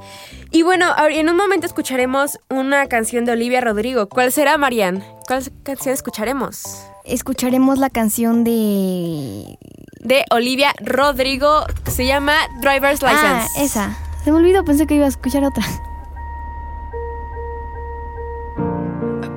Y 0.52 0.62
bueno, 0.62 0.94
en 1.10 1.28
un 1.28 1.36
momento 1.36 1.66
escucharemos 1.66 2.40
una 2.50 2.88
canción 2.88 3.26
de 3.26 3.32
Olivia 3.32 3.62
Rodrigo. 3.62 4.08
¿Cuál 4.08 4.32
será, 4.32 4.58
Marian? 4.58 5.04
¿Cuál 5.28 5.44
canción 5.64 5.94
escucharemos? 5.94 6.64
Escucharemos 7.04 7.80
la 7.80 7.90
canción 7.90 8.44
de... 8.44 9.58
De 10.02 10.24
Olivia 10.30 10.74
Rodrigo, 10.80 11.66
que 11.84 11.92
se 11.92 12.06
llama 12.06 12.36
Driver's 12.62 13.02
License. 13.02 13.24
Ah, 13.26 13.48
esa. 13.58 13.98
Se 14.24 14.32
me 14.32 14.38
olvidó, 14.38 14.64
pensé 14.64 14.86
que 14.86 14.96
iba 14.96 15.06
a 15.06 15.10
escuchar 15.10 15.44
otra. 15.44 15.66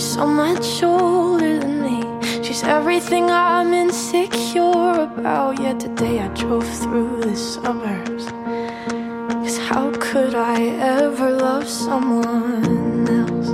She's 0.00 0.14
so 0.14 0.26
much 0.26 0.82
older 0.82 1.58
than 1.58 1.82
me. 1.82 2.00
She's 2.42 2.62
everything 2.62 3.30
I'm 3.30 3.74
insecure 3.74 4.92
about. 4.98 5.60
Yet 5.60 5.78
today 5.78 6.20
I 6.20 6.28
drove 6.28 6.66
through 6.66 7.20
the 7.20 7.36
suburbs. 7.36 8.24
Cause 9.44 9.58
how 9.58 9.90
could 10.00 10.34
I 10.34 10.58
ever 11.02 11.30
love 11.32 11.68
someone 11.68 13.06
else? 13.20 13.48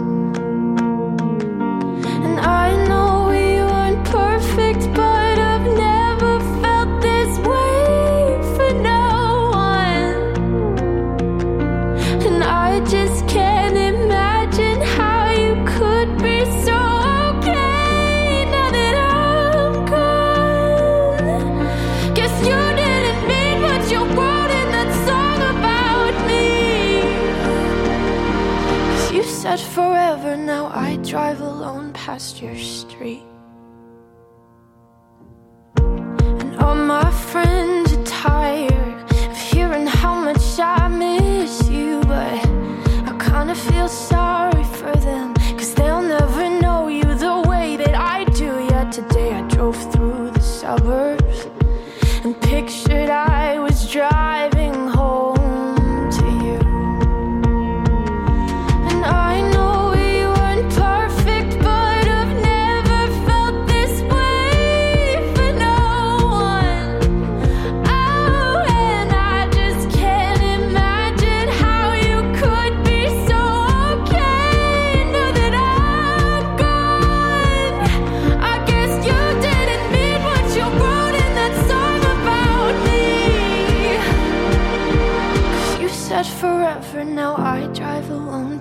And 2.24 2.38
I 2.38 2.66
know 2.86 2.95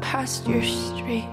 past 0.05 0.47
your 0.47 0.61
street. 0.61 1.27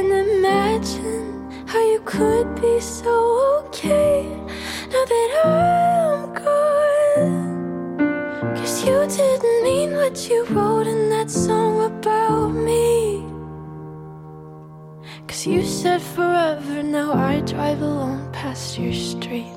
Can't 0.00 0.28
imagine 0.28 1.50
how 1.66 1.78
you 1.78 2.00
could 2.06 2.54
be 2.60 2.80
so 2.80 3.64
okay 3.66 4.24
now 4.92 5.04
that 5.12 5.30
I'm 5.44 6.32
gone. 6.32 7.98
Cause 8.56 8.84
you 8.84 9.06
didn't 9.06 9.62
mean 9.62 9.94
what 9.94 10.28
you 10.28 10.44
wrote 10.46 10.86
in 10.86 11.10
that 11.10 11.30
song 11.30 11.84
about 11.84 12.48
me. 12.48 13.24
Cause 15.28 15.46
you 15.46 15.62
said 15.64 16.00
forever, 16.00 16.82
now 16.82 17.12
I 17.12 17.40
drive 17.40 17.82
alone 17.82 18.32
past 18.32 18.78
your 18.78 18.94
street. 18.94 19.52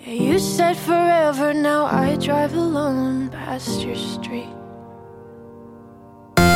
Yeah, 0.00 0.14
you 0.14 0.38
said 0.38 0.78
forever, 0.78 1.52
now 1.52 1.84
I 1.84 2.16
drive 2.16 2.54
alone 2.54 3.28
past 3.28 3.82
your 3.82 3.96
street. 3.96 4.57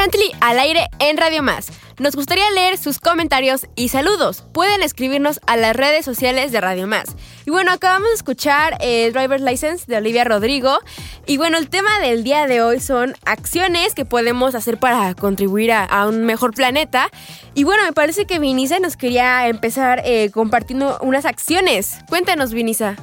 Chantley 0.00 0.32
al 0.40 0.58
aire 0.58 0.88
en 0.98 1.18
Radio 1.18 1.42
Más. 1.42 1.66
Nos 1.98 2.16
gustaría 2.16 2.50
leer 2.52 2.78
sus 2.78 3.00
comentarios 3.00 3.66
y 3.76 3.88
saludos. 3.90 4.46
Pueden 4.54 4.82
escribirnos 4.82 5.40
a 5.46 5.58
las 5.58 5.76
redes 5.76 6.06
sociales 6.06 6.52
de 6.52 6.60
Radio 6.62 6.86
Más. 6.86 7.14
Y 7.44 7.50
bueno, 7.50 7.70
acabamos 7.70 8.08
de 8.08 8.14
escuchar 8.14 8.78
eh, 8.80 9.10
Driver's 9.12 9.42
License 9.42 9.84
de 9.86 9.98
Olivia 9.98 10.24
Rodrigo. 10.24 10.78
Y 11.26 11.36
bueno, 11.36 11.58
el 11.58 11.68
tema 11.68 11.98
del 11.98 12.24
día 12.24 12.46
de 12.46 12.62
hoy 12.62 12.80
son 12.80 13.14
acciones 13.26 13.94
que 13.94 14.06
podemos 14.06 14.54
hacer 14.54 14.78
para 14.78 15.12
contribuir 15.12 15.70
a, 15.70 16.06
un 16.08 16.24
mejor 16.24 16.54
planeta. 16.54 17.10
Y 17.54 17.64
bueno, 17.64 17.84
me 17.84 17.92
parece 17.92 18.24
que 18.24 18.38
Vinisa 18.38 18.78
nos 18.78 18.96
quería 18.96 19.48
empezar 19.48 20.00
eh, 20.06 20.30
compartiendo 20.30 20.96
unas 21.02 21.26
acciones. 21.26 21.98
Cuéntanos, 22.08 22.54
Vinisa. 22.54 22.96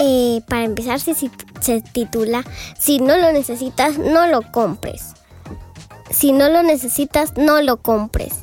Eh, 0.00 0.42
para 0.48 0.64
empezar, 0.64 1.00
se, 1.00 1.14
se 1.14 1.80
titula 1.80 2.44
Si 2.78 2.98
no 2.98 3.16
lo 3.16 3.32
necesitas, 3.32 3.98
no 3.98 4.26
lo 4.26 4.42
compres. 4.52 5.14
Si 6.10 6.32
no 6.32 6.48
lo 6.48 6.62
necesitas, 6.62 7.36
no 7.36 7.60
lo 7.60 7.82
compres. 7.82 8.34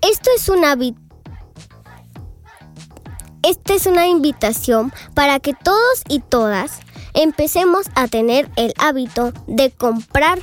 Esto 0.00 0.30
es 0.36 0.48
una 0.48 0.76
es 3.74 3.86
una 3.86 4.06
invitación 4.08 4.92
para 5.14 5.40
que 5.40 5.54
todos 5.54 6.02
y 6.08 6.20
todas 6.20 6.80
empecemos 7.14 7.86
a 7.94 8.08
tener 8.08 8.50
el 8.56 8.74
hábito 8.78 9.32
de 9.46 9.70
comprar 9.70 10.38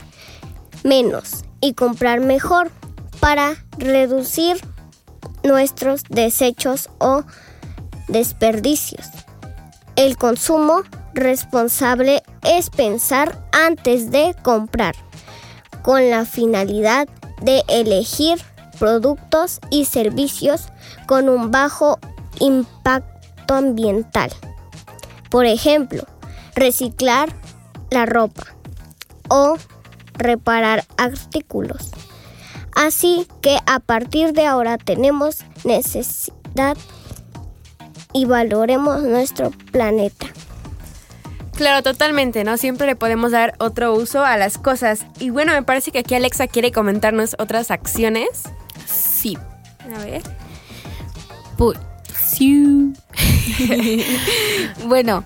menos 0.84 1.44
y 1.62 1.74
comprar 1.74 2.22
mejor 2.22 2.72
para 3.20 3.56
reducir 3.78 4.58
nuestros 5.44 6.04
desechos 6.10 6.90
o 6.98 7.24
desperdicios. 8.08 9.25
El 9.96 10.18
consumo 10.18 10.82
responsable 11.14 12.22
es 12.44 12.70
pensar 12.70 13.42
antes 13.54 14.12
de 14.12 14.36
comprar, 14.44 14.94
con 15.84 16.10
la 16.10 16.26
finalidad 16.26 17.08
de 17.42 17.64
elegir 17.70 18.38
productos 18.78 19.60
y 19.70 19.86
servicios 19.86 20.68
con 21.08 21.30
un 21.30 21.50
bajo 21.50 21.98
impacto 22.40 23.54
ambiental. 23.54 24.32
Por 25.30 25.46
ejemplo, 25.46 26.04
reciclar 26.56 27.34
la 27.90 28.06
ropa 28.06 28.44
o 29.30 29.58
reparar 30.14 30.86
artículos. 30.98 31.92
Así 32.76 33.28
que 33.42 33.58
a 33.66 33.80
partir 33.80 34.34
de 34.34 34.46
ahora 34.46 34.78
tenemos 34.78 35.46
necesidad 35.64 36.76
y 38.14 38.26
valoremos 38.26 39.04
nuestro 39.04 39.52
planeta. 39.72 40.28
Claro, 41.56 41.84
totalmente, 41.84 42.44
¿no? 42.44 42.58
Siempre 42.58 42.86
le 42.86 42.96
podemos 42.96 43.32
dar 43.32 43.56
otro 43.60 43.94
uso 43.94 44.26
a 44.26 44.36
las 44.38 44.58
cosas. 44.58 45.06
Y 45.20 45.30
bueno, 45.30 45.54
me 45.54 45.64
parece 45.64 45.92
que 45.92 46.00
aquí 46.00 46.14
Alexa 46.14 46.48
quiere 46.48 46.72
comentarnos 46.72 47.36
otras 47.40 47.72
acciones. 47.72 48.44
Sí. 48.86 49.38
A 49.96 50.04
ver. 50.04 50.22
Pues, 51.58 51.78
sí. 52.14 52.94
bueno, 54.88 55.24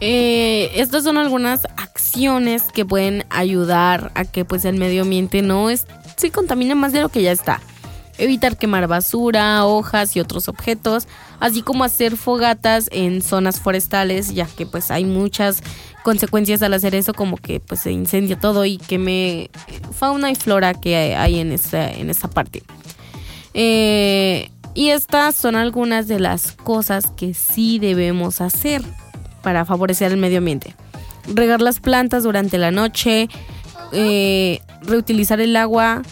eh, 0.00 0.70
estas 0.74 1.04
son 1.04 1.16
algunas 1.16 1.64
acciones 1.78 2.64
que 2.64 2.84
pueden 2.84 3.24
ayudar 3.30 4.12
a 4.14 4.24
que 4.24 4.44
pues 4.44 4.66
el 4.66 4.76
medio 4.76 5.02
ambiente 5.02 5.40
no 5.40 5.70
es, 5.70 5.86
se 6.16 6.30
contamine 6.30 6.74
más 6.74 6.92
de 6.92 7.00
lo 7.00 7.08
que 7.08 7.22
ya 7.22 7.32
está. 7.32 7.60
Evitar 8.16 8.56
quemar 8.56 8.86
basura, 8.86 9.64
hojas 9.66 10.14
y 10.16 10.20
otros 10.20 10.48
objetos, 10.48 11.08
así 11.40 11.62
como 11.62 11.82
hacer 11.82 12.16
fogatas 12.16 12.88
en 12.92 13.22
zonas 13.22 13.60
forestales, 13.60 14.34
ya 14.34 14.46
que 14.46 14.66
pues 14.66 14.90
hay 14.90 15.04
muchas 15.04 15.62
consecuencias 16.04 16.62
al 16.62 16.74
hacer 16.74 16.94
eso, 16.94 17.12
como 17.12 17.36
que 17.36 17.58
pues 17.60 17.80
se 17.80 17.90
incendia 17.90 18.38
todo 18.38 18.64
y 18.64 18.78
queme 18.78 19.50
fauna 19.92 20.30
y 20.30 20.36
flora 20.36 20.74
que 20.74 21.16
hay 21.16 21.40
en 21.40 21.50
esta, 21.50 21.90
en 21.90 22.08
esta 22.10 22.28
parte. 22.28 22.62
Eh, 23.54 24.50
y 24.74 24.90
estas 24.90 25.36
son 25.36 25.54
algunas 25.54 26.08
de 26.08 26.18
las 26.18 26.52
cosas 26.52 27.06
que 27.16 27.32
sí 27.34 27.78
debemos 27.78 28.40
hacer 28.40 28.82
para 29.42 29.64
favorecer 29.64 30.10
el 30.10 30.18
medio 30.18 30.38
ambiente. 30.38 30.74
Regar 31.32 31.62
las 31.62 31.78
plantas 31.78 32.24
durante 32.24 32.58
la 32.58 32.72
noche, 32.72 33.28
eh, 33.92 34.60
reutilizar 34.82 35.40
el 35.40 35.56
agua, 35.56 36.02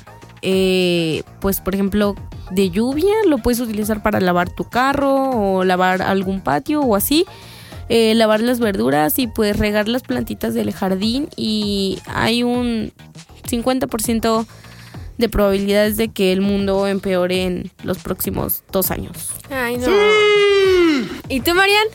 eh, 0.43 1.23
pues 1.41 1.61
por 1.61 1.75
ejemplo 1.75 2.15
de 2.51 2.71
lluvia, 2.71 3.15
lo 3.27 3.39
puedes 3.39 3.61
utilizar 3.61 4.03
para 4.03 4.21
lavar 4.21 4.51
tu 4.51 4.65
carro 4.65 5.31
o 5.31 5.65
lavar 5.65 6.03
algún 6.03 6.41
patio 6.41 6.81
o 6.81 6.97
así. 6.97 7.25
Eh, 7.89 8.15
lavar 8.15 8.41
las 8.41 8.59
verduras 8.59 9.19
y 9.19 9.27
pues 9.27 9.59
regar 9.59 9.89
las 9.89 10.03
plantitas 10.03 10.55
del 10.55 10.73
jardín 10.73 11.29
y 11.37 11.99
hay 12.07 12.43
un 12.43 12.93
50% 13.47 14.47
de 15.19 15.29
probabilidades 15.29 15.97
de 15.97 16.09
que 16.09 16.33
el 16.33 16.41
mundo 16.41 16.87
empeore 16.87 17.45
en 17.45 17.71
los 17.83 17.99
próximos 17.99 18.65
dos 18.73 18.91
años. 18.91 19.31
Ay, 19.51 19.77
no. 19.77 19.87
¿Y 21.29 21.41
tú, 21.41 21.55
Marian? 21.55 21.87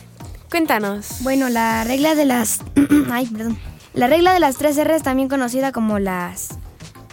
Cuéntanos. 0.50 1.16
Bueno, 1.20 1.48
la 1.48 1.84
regla 1.84 2.14
de 2.14 2.24
las. 2.24 2.60
Ay, 3.10 3.26
perdón. 3.26 3.58
La 3.94 4.06
regla 4.06 4.32
de 4.32 4.40
las 4.40 4.56
tres 4.56 4.78
R's, 4.82 5.02
también 5.02 5.28
conocida 5.28 5.72
como 5.72 5.98
las 5.98 6.58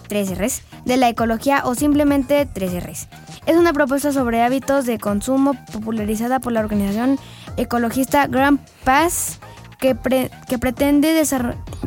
tres 0.07 0.37
R's 0.37 0.61
de 0.85 0.97
la 0.97 1.09
ecología 1.09 1.61
o 1.65 1.75
simplemente 1.75 2.45
tres 2.45 2.73
R's. 2.73 3.07
Es 3.45 3.57
una 3.57 3.73
propuesta 3.73 4.11
sobre 4.11 4.41
hábitos 4.41 4.85
de 4.85 4.97
consumo 4.97 5.53
popularizada 5.71 6.39
por 6.39 6.53
la 6.53 6.61
organización 6.61 7.19
ecologista 7.57 8.27
Grand 8.27 8.59
Pass 8.83 9.39
que, 9.79 9.95
pre- 9.95 10.31
que, 10.47 10.57
pretende 10.57 11.21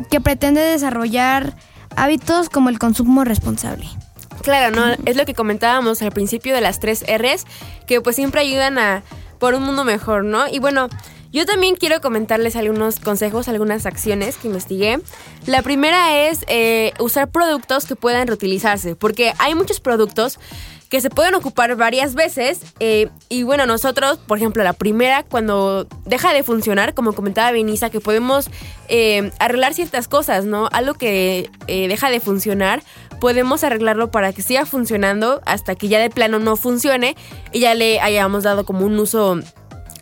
que 0.09 0.21
pretende 0.21 0.61
desarrollar 0.61 1.55
hábitos 1.95 2.49
como 2.49 2.69
el 2.69 2.79
consumo 2.79 3.23
responsable. 3.23 3.87
Claro, 4.41 4.73
¿no? 4.75 4.95
Es 5.05 5.17
lo 5.17 5.25
que 5.25 5.33
comentábamos 5.33 6.01
al 6.01 6.11
principio 6.11 6.55
de 6.55 6.61
las 6.61 6.79
tres 6.79 7.03
R's, 7.07 7.45
que 7.87 7.99
pues 7.99 8.15
siempre 8.15 8.41
ayudan 8.41 8.77
a 8.77 9.03
por 9.37 9.53
un 9.53 9.63
mundo 9.63 9.83
mejor, 9.83 10.23
¿no? 10.23 10.47
Y 10.47 10.59
bueno, 10.59 10.87
yo 11.31 11.45
también 11.45 11.75
quiero 11.75 12.01
comentarles 12.01 12.55
algunos 12.55 12.99
consejos, 12.99 13.47
algunas 13.47 13.85
acciones 13.85 14.37
que 14.37 14.47
investigué. 14.47 14.99
La 15.45 15.61
primera 15.61 16.27
es 16.27 16.43
eh, 16.47 16.93
usar 16.99 17.29
productos 17.29 17.85
que 17.85 17.95
puedan 17.95 18.27
reutilizarse, 18.27 18.95
porque 18.95 19.33
hay 19.37 19.53
muchos 19.53 19.79
productos 19.79 20.39
que 20.89 21.01
se 21.01 21.11
pueden 21.11 21.35
ocupar 21.35 21.75
varias 21.75 22.15
veces 22.15 22.61
eh, 22.79 23.09
y 23.29 23.43
bueno, 23.43 23.67
nosotros, 23.67 24.17
por 24.17 24.39
ejemplo, 24.39 24.63
la 24.63 24.73
primera, 24.73 25.21
cuando 25.21 25.87
deja 26.05 26.33
de 26.33 26.41
funcionar, 26.41 26.95
como 26.95 27.13
comentaba 27.13 27.51
Benisa, 27.51 27.91
que 27.91 27.99
podemos 27.99 28.49
eh, 28.87 29.31
arreglar 29.37 29.75
ciertas 29.75 30.07
cosas, 30.07 30.45
¿no? 30.45 30.67
Algo 30.71 30.95
que 30.95 31.51
deja 31.67 32.09
de 32.09 32.19
funcionar, 32.19 32.81
podemos 33.19 33.63
arreglarlo 33.63 34.09
para 34.09 34.33
que 34.33 34.41
siga 34.41 34.65
funcionando 34.65 35.41
hasta 35.45 35.75
que 35.75 35.89
ya 35.89 35.99
de 35.99 36.09
plano 36.09 36.39
no 36.39 36.55
funcione 36.55 37.15
y 37.51 37.59
ya 37.59 37.75
le 37.75 37.99
hayamos 37.99 38.41
dado 38.43 38.65
como 38.65 38.83
un 38.83 38.97
uso 38.97 39.39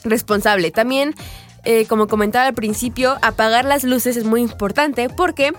responsable. 0.10 0.72
También, 0.72 1.16
eh, 1.64 1.86
como 1.86 2.08
comentaba 2.08 2.46
al 2.46 2.54
principio, 2.54 3.18
apagar 3.22 3.66
las 3.66 3.84
luces 3.84 4.18
es 4.18 4.24
muy 4.24 4.42
importante 4.42 5.10
porque 5.10 5.54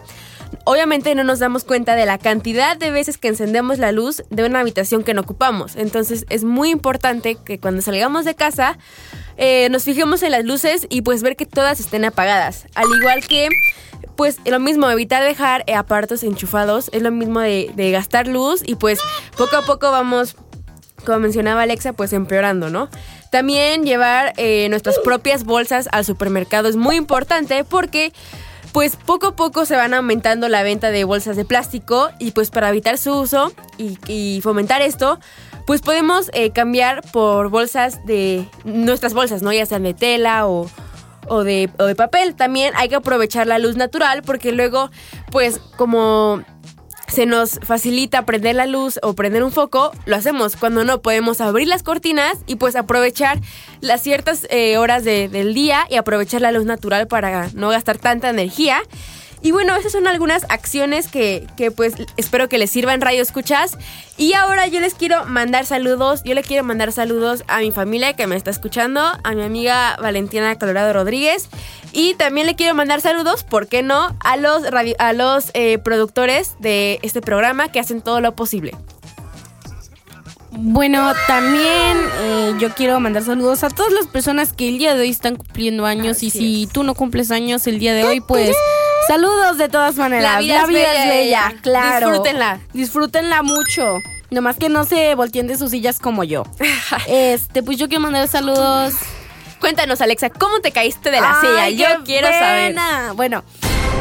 obviamente 0.65 1.15
no 1.15 1.25
nos 1.25 1.39
damos 1.39 1.65
cuenta 1.65 1.95
de 1.95 2.07
la 2.07 2.19
cantidad 2.19 2.77
de 2.77 2.91
veces 2.91 3.19
que 3.19 3.29
encendemos 3.29 3.79
la 3.79 3.93
luz 3.93 4.23
de 4.31 4.45
una 4.45 4.61
habitación 4.61 5.05
que 5.05 5.15
no 5.15 5.23
ocupamos. 5.23 5.77
Entonces 5.77 6.27
es 6.31 6.45
muy 6.45 6.71
importante 6.71 7.37
que 7.37 7.59
cuando 7.59 7.83
salgamos 7.83 8.25
de 8.25 8.35
casa 8.35 8.79
eh, 9.37 9.69
nos 9.71 9.85
fijemos 9.85 10.23
en 10.23 10.33
las 10.33 10.45
luces 10.45 10.87
y 10.89 11.03
pues 11.03 11.23
ver 11.23 11.37
que 11.37 11.47
todas 11.47 11.81
estén 11.81 12.05
apagadas. 12.05 12.67
Al 12.75 12.87
igual 12.99 13.27
que 13.27 13.49
pues 14.17 14.39
lo 14.45 14.59
mismo, 14.59 14.91
evitar 14.91 15.23
dejar 15.23 15.63
eh, 15.67 15.75
aparatos 15.75 16.25
enchufados, 16.25 16.91
es 16.93 17.03
lo 17.03 17.13
mismo 17.13 17.41
de, 17.41 17.71
de 17.77 17.91
gastar 17.93 18.27
luz 18.27 18.63
y 18.65 18.75
pues 18.75 18.99
poco 19.37 19.57
a 19.57 19.63
poco 19.63 19.91
vamos 19.93 20.37
como 21.05 21.21
mencionaba 21.21 21.63
Alexa, 21.63 21.93
pues 21.93 22.13
empeorando, 22.13 22.71
¿no? 22.71 22.89
También 23.31 23.85
llevar 23.85 24.33
eh, 24.37 24.69
nuestras 24.71 24.99
propias 25.01 25.45
bolsas 25.45 25.88
al 25.93 26.05
supermercado 26.05 26.69
es 26.69 26.77
muy 26.77 26.97
importante 26.97 27.64
porque 27.64 28.12
pues 28.73 28.97
poco 28.97 29.29
a 29.29 29.37
poco 29.37 29.64
se 29.64 29.77
van 29.77 29.95
aumentando 29.95 30.49
la 30.49 30.62
venta 30.62 30.91
de 30.91 31.05
bolsas 31.05 31.37
de 31.37 31.45
plástico 31.45 32.11
y 32.19 32.33
pues 32.33 32.51
para 32.51 32.69
evitar 32.69 32.99
su 32.99 33.12
uso 33.12 33.53
y, 33.77 33.99
y 34.07 34.41
fomentar 34.43 34.83
esto, 34.83 35.19
pues 35.67 35.81
podemos 35.83 36.31
eh, 36.33 36.51
cambiar 36.51 37.03
por 37.12 37.51
bolsas 37.51 38.05
de 38.07 38.47
nuestras 38.64 39.14
bolsas, 39.14 39.43
¿no? 39.43 39.53
Ya 39.53 39.67
sean 39.67 39.83
de 39.83 39.95
tela 39.95 40.47
o, 40.47 40.71
o 41.29 41.45
de, 41.45 41.71
o 41.79 41.85
de 41.85 41.95
papel. 41.95 42.35
También 42.35 42.73
hay 42.77 42.88
que 42.88 42.97
aprovechar 42.97 43.47
la 43.47 43.59
luz 43.59 43.77
natural 43.77 44.23
porque 44.23 44.53
luego, 44.53 44.91
pues 45.31 45.61
como 45.77 46.43
se 47.09 47.27
nos 47.27 47.59
facilita 47.62 48.25
prender 48.27 48.55
la 48.55 48.66
luz 48.66 48.99
o 49.03 49.14
prender 49.14 49.42
un 49.42 49.51
foco, 49.51 49.92
lo 50.07 50.14
hacemos. 50.16 50.57
Cuando 50.57 50.85
no, 50.85 51.01
podemos 51.03 51.40
abrir 51.40 51.66
las 51.66 51.83
cortinas 51.83 52.37
y 52.47 52.57
pues 52.57 52.77
aprovechar 52.77 53.40
las 53.81 54.03
ciertas 54.03 54.47
eh, 54.51 54.77
horas 54.77 55.05
de- 55.05 55.29
del 55.29 55.55
día 55.55 55.87
y 55.90 55.97
aprovechar 55.97 56.40
la 56.42 56.53
luz 56.53 56.64
natural 56.66 57.07
para 57.09 57.49
no 57.55 57.71
gastar 57.71 57.99
tanta 57.99 58.29
energía. 58.29 58.81
Y 59.40 59.53
bueno, 59.53 59.77
esas 59.77 59.92
son 59.92 60.09
algunas 60.09 60.44
acciones 60.48 61.07
que, 61.09 61.46
que, 61.57 61.70
pues 61.70 61.94
espero 62.16 62.48
que 62.48 62.59
les 62.59 62.70
sirvan 62.70 63.01
Radio 63.01 63.22
Escuchas. 63.22 63.79
Y 64.16 64.33
ahora 64.33 64.66
yo 64.66 64.81
les 64.81 64.94
quiero 64.94 65.24
mandar 65.27 65.64
saludos. 65.64 66.22
Yo 66.24 66.35
le 66.35 66.42
quiero 66.42 66.64
mandar 66.64 66.90
saludos 66.92 67.44
a 67.46 67.61
mi 67.61 67.70
familia 67.70 68.14
que 68.14 68.27
me 68.27 68.35
está 68.35 68.51
escuchando, 68.51 69.01
a 69.22 69.33
mi 69.35 69.42
amiga 69.42 69.96
Valentina 70.03 70.59
Colorado 70.59 70.92
Rodríguez. 70.92 71.48
Y 71.92 72.14
también 72.14 72.46
le 72.48 72.57
quiero 72.57 72.74
mandar 72.74 73.01
saludos, 73.01 73.44
¿por 73.44 73.68
qué 73.68 73.83
no? 73.83 74.16
A 74.20 74.37
los, 74.37 74.68
radio- 74.70 74.96
a 74.98 75.12
los 75.12 75.51
eh, 75.55 75.79
productores 75.79 76.57
de 76.59 76.98
este 77.03 77.20
programa 77.20 77.70
que 77.70 77.79
hacen 77.81 78.03
todo 78.03 78.20
lo 78.20 78.35
posible. 78.35 78.72
Bueno, 80.51 81.12
también 81.27 81.96
eh, 82.20 82.55
yo 82.59 82.70
quiero 82.74 82.98
mandar 83.01 83.22
saludos 83.22 83.62
a 83.62 83.68
todas 83.68 83.92
las 83.92 84.07
personas 84.07 84.53
que 84.53 84.68
el 84.68 84.79
día 84.79 84.94
de 84.94 85.03
hoy 85.03 85.11
están 85.11 85.37
cumpliendo 85.37 85.87
años 85.87 86.22
y 86.22 86.31
si 86.31 86.68
tú 86.72 86.83
no 86.83 86.94
cumples 86.94 87.31
años 87.31 87.66
el 87.66 87.79
día 87.79 87.94
de 87.94 88.05
hoy, 88.05 88.20
pues 88.20 88.57
saludos 89.09 89.59
de 89.59 89.68
todas 89.68 89.97
maneras. 89.97 90.35
La 90.35 90.38
vida 90.38 90.62
es 90.62 91.09
bella, 91.09 91.55
claro. 91.62 92.09
disfrútenla. 92.09 92.61
Disfrútenla 92.73 93.42
mucho. 93.42 93.99
Nomás 94.31 94.57
que 94.57 94.68
no 94.68 94.85
se 94.85 95.14
volteen 95.14 95.47
de 95.47 95.57
sus 95.57 95.71
sillas 95.71 95.99
como 95.99 96.23
yo. 96.23 96.44
este, 97.09 97.62
pues 97.62 97.79
yo 97.79 97.88
quiero 97.88 98.03
mandar 98.03 98.29
saludos. 98.29 98.94
Cuéntanos, 99.61 100.01
Alexa, 100.01 100.31
¿cómo 100.31 100.61
te 100.61 100.71
caíste 100.71 101.11
de 101.11 101.21
la 101.21 101.40
silla? 101.40 101.71
Yo 101.71 102.05
quiero 102.05 102.29
saber. 102.29 102.77
Bueno, 103.16 103.42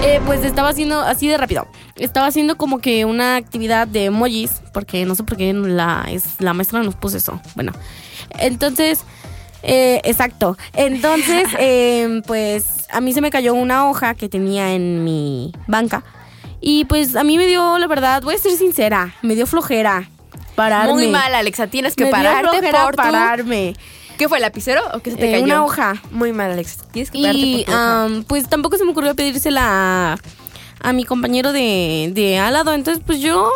eh, 0.04 0.22
pues 0.26 0.43
estaba 0.43 0.70
haciendo 0.70 1.00
así 1.00 1.28
de 1.28 1.38
rápido. 1.38 1.67
Estaba 1.96 2.28
haciendo 2.28 2.58
como 2.58 2.80
que 2.80 3.06
una 3.06 3.38
actividad 3.38 3.88
de 3.88 4.06
emojis, 4.06 4.62
porque 4.74 5.06
no 5.06 5.15
sé 5.15 5.24
por 5.24 5.38
qué 5.38 5.54
la, 5.54 6.06
es, 6.10 6.39
la 6.39 6.54
maestra 6.54 6.84
nos 6.84 6.96
puso 6.96 7.17
eso. 7.17 7.41
Bueno, 7.56 7.72
entonces, 8.38 9.00
eh, 9.63 10.02
exacto. 10.04 10.58
Entonces, 10.74 11.48
eh, 11.60 12.22
pues 12.28 12.65
a 12.91 13.02
mí 13.02 13.13
se 13.13 13.22
me 13.22 13.30
cayó 13.32 13.54
una 13.54 13.89
hoja 13.89 14.15
que 14.15 14.30
tenía 14.30 14.74
en 14.74 15.04
mi 15.04 15.52
banca. 15.67 16.04
Y 16.62 16.86
pues 16.86 17.15
a 17.15 17.24
mí 17.24 17.38
me 17.38 17.46
dio, 17.48 17.78
la 17.78 17.88
verdad, 17.88 18.22
voy 18.24 18.36
a 18.36 18.38
ser 18.38 18.52
sincera, 18.54 19.13
me 19.22 19.36
dio 19.36 19.46
flojera 19.46 20.10
pararme. 20.56 20.93
Muy 20.93 21.08
mal, 21.08 21.34
Alexa. 21.36 21.67
Tienes 21.67 21.96
que 21.96 22.06
Me 22.06 22.10
dio 22.10 22.17
pararte 22.20 22.50
flojera 22.58 22.84
por 22.84 22.96
tu- 22.96 23.02
pararme. 23.04 23.76
¿Qué 24.17 24.28
fue, 24.28 24.39
lapicero 24.39 24.82
o 24.96 25.00
qué 25.00 25.12
se 25.12 25.17
te 25.17 25.30
Eh, 25.30 25.32
cayó? 25.34 25.43
una 25.43 25.63
hoja. 25.63 26.02
Muy 26.10 26.34
mal, 26.34 26.50
Alexa. 26.52 26.84
Tienes 26.91 27.12
que 27.12 27.20
pararte 27.20 27.39
Y 27.39 27.63
por 27.65 27.65
tu 27.65 27.72
hoja. 27.80 28.08
pues 28.28 28.50
tampoco 28.50 28.78
se 28.78 28.86
me 28.86 28.91
ocurrió 28.91 29.13
pedírsela 29.15 30.13
a, 30.13 30.17
a 30.82 30.93
mi 30.93 31.04
compañero 31.04 31.52
de, 31.54 32.10
de 32.15 32.39
al 32.39 32.54
lado. 32.54 32.74
Entonces, 32.74 33.04
pues 33.06 33.20
yo. 33.20 33.52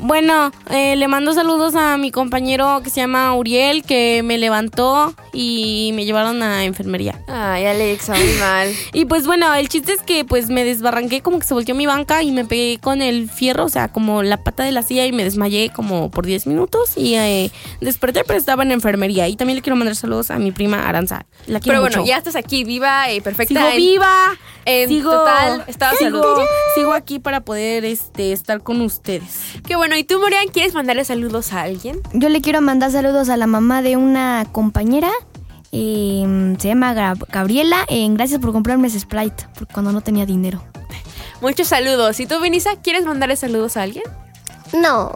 Bueno, 0.00 0.52
eh, 0.70 0.94
le 0.96 1.08
mando 1.08 1.32
saludos 1.32 1.74
a 1.74 1.96
mi 1.96 2.10
compañero 2.10 2.80
que 2.84 2.90
se 2.90 3.00
llama 3.00 3.34
Uriel, 3.34 3.82
que 3.82 4.22
me 4.22 4.36
levantó 4.38 5.14
y 5.32 5.90
me 5.94 6.04
llevaron 6.04 6.42
a 6.42 6.64
enfermería. 6.64 7.20
Ay, 7.28 7.64
Alexa, 7.66 8.14
muy 8.14 8.32
mal. 8.38 8.72
Y 8.92 9.04
pues 9.06 9.26
bueno, 9.26 9.52
el 9.54 9.68
chiste 9.68 9.92
es 9.92 10.02
que 10.02 10.24
pues 10.24 10.48
me 10.50 10.64
desbarranqué, 10.64 11.22
como 11.22 11.38
que 11.38 11.46
se 11.46 11.54
volteó 11.54 11.74
mi 11.74 11.86
banca 11.86 12.22
y 12.22 12.30
me 12.32 12.44
pegué 12.44 12.78
con 12.80 13.00
el 13.02 13.28
fierro, 13.30 13.64
o 13.64 13.68
sea, 13.68 13.88
como 13.88 14.22
la 14.22 14.36
pata 14.42 14.64
de 14.64 14.72
la 14.72 14.82
silla 14.82 15.06
y 15.06 15.12
me 15.12 15.24
desmayé 15.24 15.70
como 15.74 16.10
por 16.10 16.26
10 16.26 16.46
minutos 16.46 16.92
y 16.96 17.14
eh, 17.14 17.50
desperté, 17.80 18.22
pero 18.26 18.38
estaba 18.38 18.62
en 18.62 18.72
enfermería. 18.72 19.28
Y 19.28 19.36
también 19.36 19.56
le 19.56 19.62
quiero 19.62 19.76
mandar 19.76 19.96
saludos 19.96 20.30
a 20.30 20.38
mi 20.38 20.52
prima 20.52 20.88
Aranza. 20.88 21.26
La 21.46 21.60
quiero 21.60 21.76
Pero 21.76 21.80
bueno, 21.80 21.96
mucho. 21.98 22.08
ya 22.08 22.18
estás 22.18 22.36
aquí 22.36 22.64
viva 22.64 23.10
y 23.12 23.20
perfecta. 23.20 23.54
Sigo 23.54 23.68
en- 23.70 23.76
viva. 23.76 24.36
en 24.66 24.88
sigo, 24.88 25.10
total 25.10 25.64
estado 25.68 25.92
de 25.92 25.98
sigo, 25.98 26.44
sigo 26.74 26.92
aquí 26.92 27.18
para 27.18 27.40
poder 27.40 27.84
este, 27.84 28.32
estar 28.32 28.62
con 28.62 28.80
ustedes. 28.82 29.40
Qué 29.66 29.74
bueno. 29.74 29.85
¿Y 29.94 30.04
tú, 30.04 30.18
Morian, 30.18 30.48
quieres 30.48 30.74
mandarle 30.74 31.04
saludos 31.04 31.52
a 31.52 31.62
alguien? 31.62 32.00
Yo 32.14 32.28
le 32.28 32.40
quiero 32.40 32.60
mandar 32.60 32.90
saludos 32.90 33.28
a 33.28 33.36
la 33.36 33.46
mamá 33.46 33.82
de 33.82 33.96
una 33.96 34.46
compañera. 34.52 35.10
eh, 35.72 36.56
se 36.58 36.68
llama 36.68 36.94
Gab- 36.94 37.26
Gabriela. 37.30 37.84
eh, 37.88 38.06
gracias 38.10 38.40
por 38.40 38.52
comprarme 38.52 38.88
ese 38.88 38.98
Sprite 39.00 39.46
porque 39.58 39.72
cuando 39.74 39.92
no 39.92 40.00
tenía 40.00 40.24
dinero. 40.26 40.62
Muchos 41.42 41.68
saludos. 41.68 42.18
¿Y 42.20 42.26
tú, 42.26 42.40
Vinisa, 42.40 42.76
quieres 42.82 43.04
mandarle 43.04 43.36
saludos 43.36 43.76
a 43.76 43.82
alguien? 43.82 44.04
No, 44.72 45.12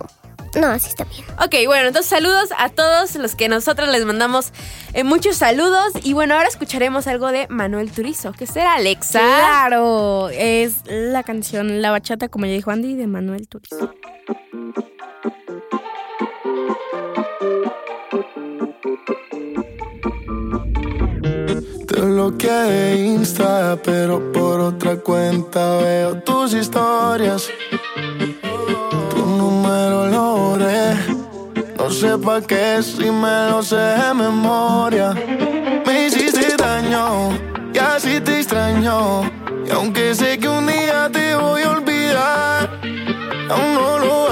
no, 0.54 0.66
así 0.66 0.88
está 0.88 1.04
bien. 1.04 1.24
Ok, 1.42 1.54
bueno, 1.66 1.86
entonces 1.88 2.10
saludos 2.10 2.50
a 2.58 2.68
todos 2.68 3.14
los 3.14 3.34
que 3.36 3.48
nosotros 3.48 3.88
les 3.88 4.04
mandamos 4.04 4.52
eh, 4.92 5.02
muchos 5.04 5.36
saludos. 5.36 5.92
Y 6.02 6.12
bueno, 6.12 6.34
ahora 6.34 6.48
escucharemos 6.48 7.06
algo 7.06 7.32
de 7.32 7.46
Manuel 7.48 7.90
Turizo. 7.90 8.32
¿Qué 8.32 8.46
será, 8.46 8.74
Alexa? 8.74 9.20
Claro, 9.20 10.28
es 10.28 10.74
la 10.86 11.22
canción 11.22 11.80
La 11.80 11.90
Bachata, 11.90 12.28
como 12.28 12.44
ya 12.46 12.52
dijo 12.52 12.70
Andy, 12.70 12.94
de 12.96 13.06
Manuel 13.06 13.48
Turizo. 13.48 13.94
Te 21.86 22.00
bloqueé 22.00 22.50
de 22.50 23.06
Insta, 23.06 23.76
pero 23.82 24.30
por 24.30 24.60
otra 24.60 24.96
cuenta 24.98 25.78
veo 25.78 26.22
tus 26.22 26.54
historias. 26.54 27.48
Tu 29.10 29.26
número 29.26 30.06
lo 30.06 30.36
borré. 30.36 30.94
No 31.76 31.90
sé 31.90 32.16
pa' 32.16 32.40
qué 32.40 32.80
si 32.82 33.10
me 33.10 33.50
lo 33.50 33.64
sé 33.64 33.76
de 33.76 34.14
memoria. 34.14 35.12
Me 35.84 36.06
hiciste 36.06 36.56
daño 36.56 37.30
y 37.74 37.78
así 37.78 38.20
te 38.20 38.38
extraño. 38.38 39.22
Y 39.66 39.70
aunque 39.72 40.14
sé 40.14 40.38
que 40.38 40.48
un 40.48 40.68
día 40.68 41.10
te 41.12 41.34
voy 41.34 41.62
a 41.62 41.70
olvidar, 41.70 42.79
aún 43.50 43.74
no 43.74 43.98
lo 43.98 44.29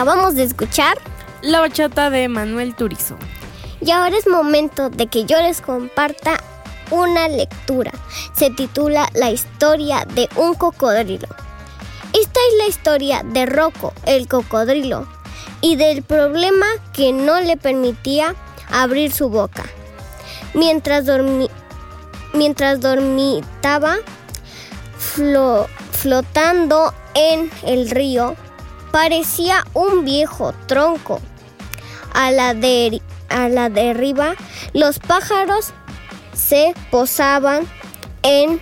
Acabamos 0.00 0.34
de 0.34 0.44
escuchar 0.44 0.96
La 1.42 1.60
bachata 1.60 2.08
de 2.08 2.26
Manuel 2.26 2.74
Turizo. 2.74 3.18
y 3.82 3.90
ahora 3.90 4.16
es 4.16 4.26
momento 4.26 4.88
de 4.88 5.08
que 5.08 5.26
yo 5.26 5.36
les 5.42 5.60
comparta 5.60 6.38
una 6.90 7.28
lectura. 7.28 7.92
Se 8.32 8.48
titula 8.48 9.10
La 9.12 9.30
historia 9.30 10.06
de 10.14 10.30
un 10.36 10.54
cocodrilo. 10.54 11.28
Esta 12.14 12.40
es 12.48 12.56
la 12.56 12.66
historia 12.68 13.22
de 13.26 13.44
Rocco, 13.44 13.92
el 14.06 14.26
cocodrilo, 14.26 15.06
y 15.60 15.76
del 15.76 16.02
problema 16.02 16.64
que 16.94 17.12
no 17.12 17.38
le 17.42 17.58
permitía 17.58 18.34
abrir 18.72 19.12
su 19.12 19.28
boca. 19.28 19.64
Mientras, 20.54 21.04
dormi 21.04 21.50
mientras 22.32 22.80
dormitaba 22.80 23.98
flo- 24.98 25.66
flotando 25.92 26.94
en 27.12 27.50
el 27.66 27.90
río, 27.90 28.34
parecía 28.90 29.64
un 29.74 30.04
viejo 30.04 30.52
tronco. 30.66 31.20
A 32.12 32.30
la, 32.32 32.54
de, 32.54 33.00
a 33.28 33.48
la 33.48 33.68
de 33.68 33.90
arriba, 33.90 34.34
los 34.72 34.98
pájaros 34.98 35.72
se 36.32 36.74
posaban 36.90 37.66
en 38.22 38.60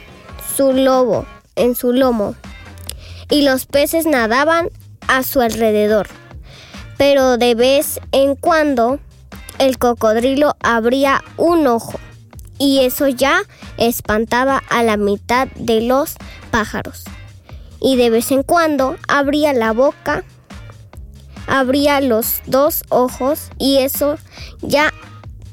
su 0.57 0.73
lobo, 0.73 1.27
en 1.57 1.75
su 1.75 1.93
lomo, 1.93 2.35
y 3.31 3.43
los 3.43 3.67
peces 3.67 4.07
nadaban 4.07 4.69
a 5.07 5.23
su 5.23 5.41
alrededor. 5.41 6.09
Pero 6.99 7.38
de 7.38 7.55
vez 7.55 8.01
en 8.12 8.35
cuando 8.35 8.99
el 9.59 9.79
cocodrilo 9.79 10.57
abría 10.61 11.23
un 11.37 11.67
ojo, 11.67 11.99
y 12.59 12.81
eso 12.81 13.09
ya 13.09 13.43
espantaba 13.77 14.62
a 14.69 14.83
la 14.83 14.97
mitad 14.97 15.49
de 15.55 15.81
los 15.81 16.17
pájaros. 16.51 17.05
Y 17.81 17.97
de 17.97 18.11
vez 18.11 18.31
en 18.31 18.43
cuando 18.43 18.97
abría 19.07 19.53
la 19.53 19.73
boca, 19.73 20.25
abría 21.47 22.01
los 22.01 22.43
dos 22.47 22.83
ojos, 22.88 23.51
y 23.59 23.79
eso 23.79 24.19
ya 24.61 24.93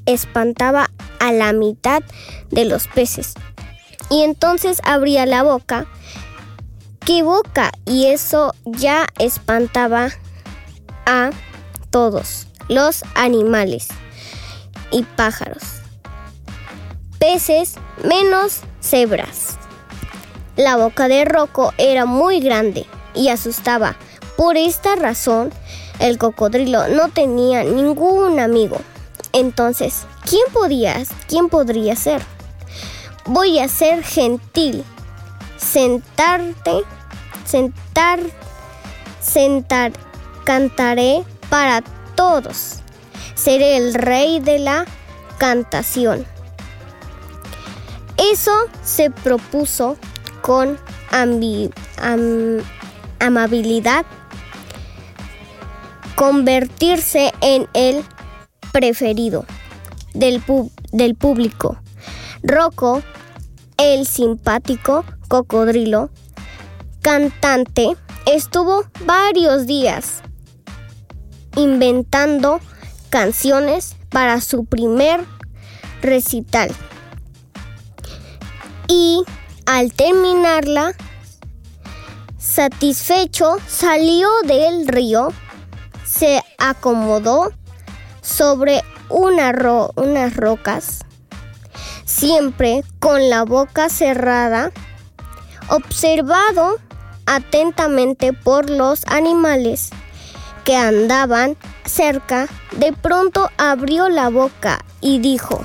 espantaba 0.06 0.90
a 1.20 1.32
la 1.32 1.54
mitad 1.54 2.04
de 2.52 2.66
los 2.66 2.88
peces. 2.88 3.34
Y 4.10 4.24
entonces 4.24 4.82
abría 4.84 5.26
la 5.26 5.44
boca. 5.44 5.88
¿Qué 7.00 7.24
boca? 7.24 7.72
Y 7.86 8.08
eso 8.08 8.54
ya 8.66 9.08
espantaba 9.20 10.10
a 11.06 11.32
todos 11.92 12.48
los 12.68 13.04
animales 13.14 13.88
y 14.92 15.04
pájaros. 15.04 15.64
Peces 17.20 17.76
menos 18.04 18.62
cebras. 18.82 19.58
La 20.56 20.78
boca 20.78 21.10
de 21.10 21.26
Rocco 21.26 21.74
era 21.78 22.06
muy 22.06 22.40
grande 22.40 22.86
y 23.14 23.28
asustaba. 23.28 23.98
Por 24.38 24.56
esta 24.56 24.96
razón, 24.96 25.52
el 26.00 26.18
cocodrilo 26.18 26.88
no 26.88 27.10
tenía 27.10 27.64
ningún 27.64 28.40
amigo. 28.40 28.78
Entonces, 29.34 30.06
¿quién 30.24 30.44
podía, 30.54 31.04
quién 31.28 31.50
podría 31.50 31.96
ser? 31.98 32.22
Voy 33.26 33.60
a 33.60 33.68
ser 33.68 34.02
gentil. 34.04 34.86
Sentarte, 35.58 36.84
sentar, 37.46 38.20
sentar, 39.20 39.92
cantaré 40.46 41.24
para 41.50 41.82
todos. 42.16 42.80
Seré 43.34 43.76
el 43.76 43.94
rey 43.94 44.40
de 44.40 44.60
la 44.60 44.86
cantación. 45.38 46.26
Eso 48.18 48.54
se 48.84 49.10
propuso 49.10 49.98
con 50.46 50.78
amabilidad 53.20 54.06
convertirse 56.14 57.34
en 57.42 57.68
el 57.74 58.04
preferido 58.72 59.48
del, 60.14 60.44
del 60.92 61.16
público. 61.16 61.80
Rocco, 62.44 63.02
el 63.78 64.06
simpático 64.06 65.04
cocodrilo, 65.30 66.12
cantante, 67.02 67.98
estuvo 68.28 68.86
varios 69.04 69.66
días 69.66 70.22
inventando 71.56 72.60
canciones 73.10 73.96
para 74.10 74.40
su 74.42 74.66
primer 74.66 75.22
recital. 76.04 76.70
Y 78.88 79.24
al 79.66 79.94
terminarla, 79.94 80.94
satisfecho, 82.38 83.58
salió 83.68 84.30
del 84.46 84.88
río, 84.88 85.30
se 86.06 86.44
acomodó 86.58 87.52
sobre 88.22 88.84
unas 89.10 90.36
rocas, 90.36 91.00
siempre 92.06 92.84
con 93.00 93.30
la 93.30 93.44
boca 93.44 93.90
cerrada, 93.90 94.72
observado 95.70 96.78
atentamente 97.26 98.34
por 98.34 98.70
los 98.70 99.04
animales 99.08 99.90
que 100.64 100.76
andaban 100.76 101.58
cerca, 101.86 102.48
de 102.78 102.94
pronto 102.94 103.50
abrió 103.58 104.10
la 104.10 104.30
boca 104.30 104.84
y 105.02 105.20
dijo, 105.20 105.64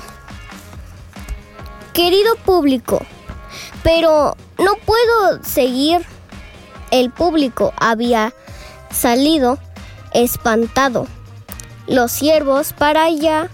Querido 1.93 2.35
público, 2.37 3.01
pero 3.83 4.35
no 4.57 4.75
puedo 4.85 5.43
seguir. 5.43 6.05
El 6.91 7.09
público 7.09 7.73
había 7.77 8.33
salido 8.91 9.57
espantado. 10.13 11.07
Los 11.87 12.11
ciervos 12.11 12.73
para 12.73 13.05
allá, 13.05 13.49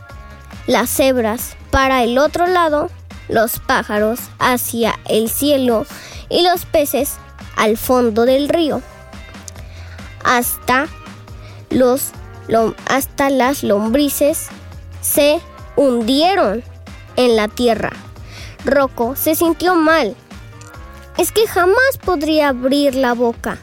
las 0.66 0.90
cebras 0.90 1.56
para 1.72 2.04
el 2.04 2.18
otro 2.18 2.48
lado, 2.48 2.90
los 3.30 3.60
pájaros 3.60 4.20
hacia 4.40 5.00
el 5.06 5.30
cielo 5.30 5.86
y 6.30 6.44
los 6.44 6.66
peces 6.66 7.18
al 7.56 7.78
fondo 7.78 8.26
del 8.26 8.50
río. 8.50 8.82
Hasta 10.24 10.88
los 11.70 12.12
hasta 12.88 13.30
las 13.30 13.64
lombrices 13.64 14.48
se 15.02 15.42
hundieron 15.76 16.64
en 17.18 17.36
la 17.36 17.48
tierra. 17.48 17.92
Rocco 18.66 19.16
se 19.16 19.36
sintió 19.36 19.76
mal. 19.76 20.16
Es 21.18 21.32
que 21.32 21.48
jamás 21.48 21.98
podría 22.04 22.50
abrir 22.50 22.96
la 22.96 23.14
boca. 23.14 23.58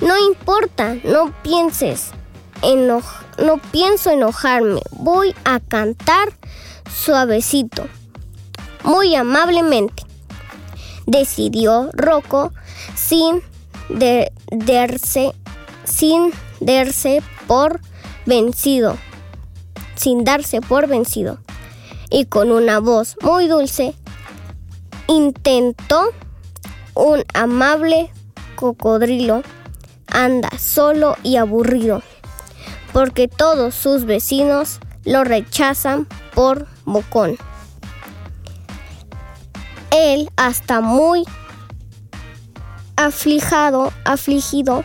No 0.00 0.16
importa, 0.18 0.96
no 1.04 1.32
pienses. 1.42 2.10
Eno- 2.62 3.02
no 3.38 3.58
pienso 3.58 4.10
enojarme. 4.10 4.80
Voy 4.92 5.34
a 5.44 5.60
cantar 5.60 6.32
suavecito, 6.90 7.86
muy 8.84 9.14
amablemente. 9.14 10.04
Decidió 11.06 11.90
Rocco 11.92 12.52
sin 12.94 13.42
de- 13.88 14.32
sin 15.84 16.32
darse 16.60 17.22
por 17.46 17.80
vencido, 18.24 18.96
sin 19.96 20.24
darse 20.24 20.60
por 20.60 20.86
vencido. 20.86 21.38
Y 22.10 22.26
con 22.26 22.52
una 22.52 22.80
voz 22.80 23.16
muy 23.22 23.48
dulce 23.48 23.94
intentó 25.08 26.10
un 26.94 27.24
amable 27.34 28.10
cocodrilo 28.56 29.42
anda 30.14 30.50
solo 30.58 31.16
y 31.22 31.36
aburrido, 31.36 32.02
porque 32.92 33.26
todos 33.28 33.74
sus 33.74 34.04
vecinos 34.04 34.78
lo 35.04 35.24
rechazan 35.24 36.06
por 36.34 36.68
bocón. 36.84 37.36
Él 39.90 40.30
hasta 40.36 40.80
muy 40.80 41.24
aflijado, 42.96 43.92
afligido, 44.04 44.84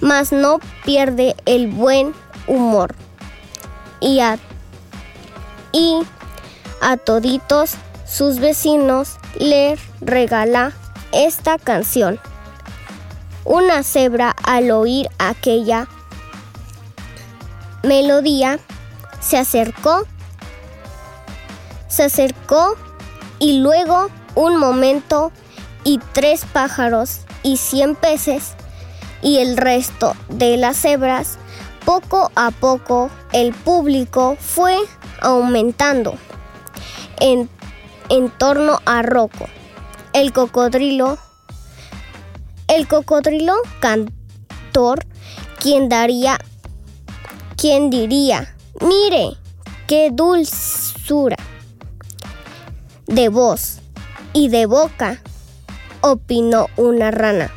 mas 0.00 0.32
no 0.32 0.58
pierde 0.84 1.36
el 1.46 1.68
buen 1.68 2.12
humor. 2.46 2.94
Y 4.00 4.20
a, 4.20 4.38
y 5.74 5.98
a 6.80 6.96
toditos 6.96 7.74
sus 8.06 8.38
vecinos 8.38 9.16
le 9.38 9.76
regala 10.00 10.72
esta 11.12 11.58
canción. 11.58 12.20
Una 13.44 13.82
cebra 13.82 14.34
al 14.44 14.70
oír 14.70 15.08
aquella 15.18 15.88
melodía 17.82 18.58
se 19.20 19.36
acercó, 19.36 20.06
se 21.88 22.04
acercó 22.04 22.76
y 23.38 23.58
luego 23.58 24.08
un 24.34 24.56
momento 24.56 25.32
y 25.82 25.98
tres 26.12 26.46
pájaros 26.46 27.20
y 27.42 27.56
cien 27.56 27.96
peces 27.96 28.54
y 29.22 29.38
el 29.38 29.56
resto 29.56 30.14
de 30.28 30.56
las 30.56 30.76
cebras, 30.76 31.38
poco 31.84 32.30
a 32.36 32.50
poco 32.52 33.10
el 33.32 33.52
público 33.52 34.36
fue 34.38 34.76
aumentando 35.24 36.14
en, 37.18 37.48
en 38.08 38.30
torno 38.30 38.80
a 38.84 39.02
Rocco. 39.02 39.46
El 40.12 40.32
cocodrilo, 40.32 41.18
el 42.68 42.86
cocodrilo 42.86 43.54
cantor, 43.80 45.04
quien 45.58 45.88
daría, 45.88 46.38
quien 47.56 47.90
diría, 47.90 48.54
mire, 48.80 49.36
qué 49.86 50.10
dulzura 50.12 51.36
de 53.06 53.28
voz 53.28 53.80
y 54.32 54.48
de 54.48 54.66
boca, 54.66 55.22
opinó 56.00 56.66
una 56.76 57.10
rana. 57.10 57.50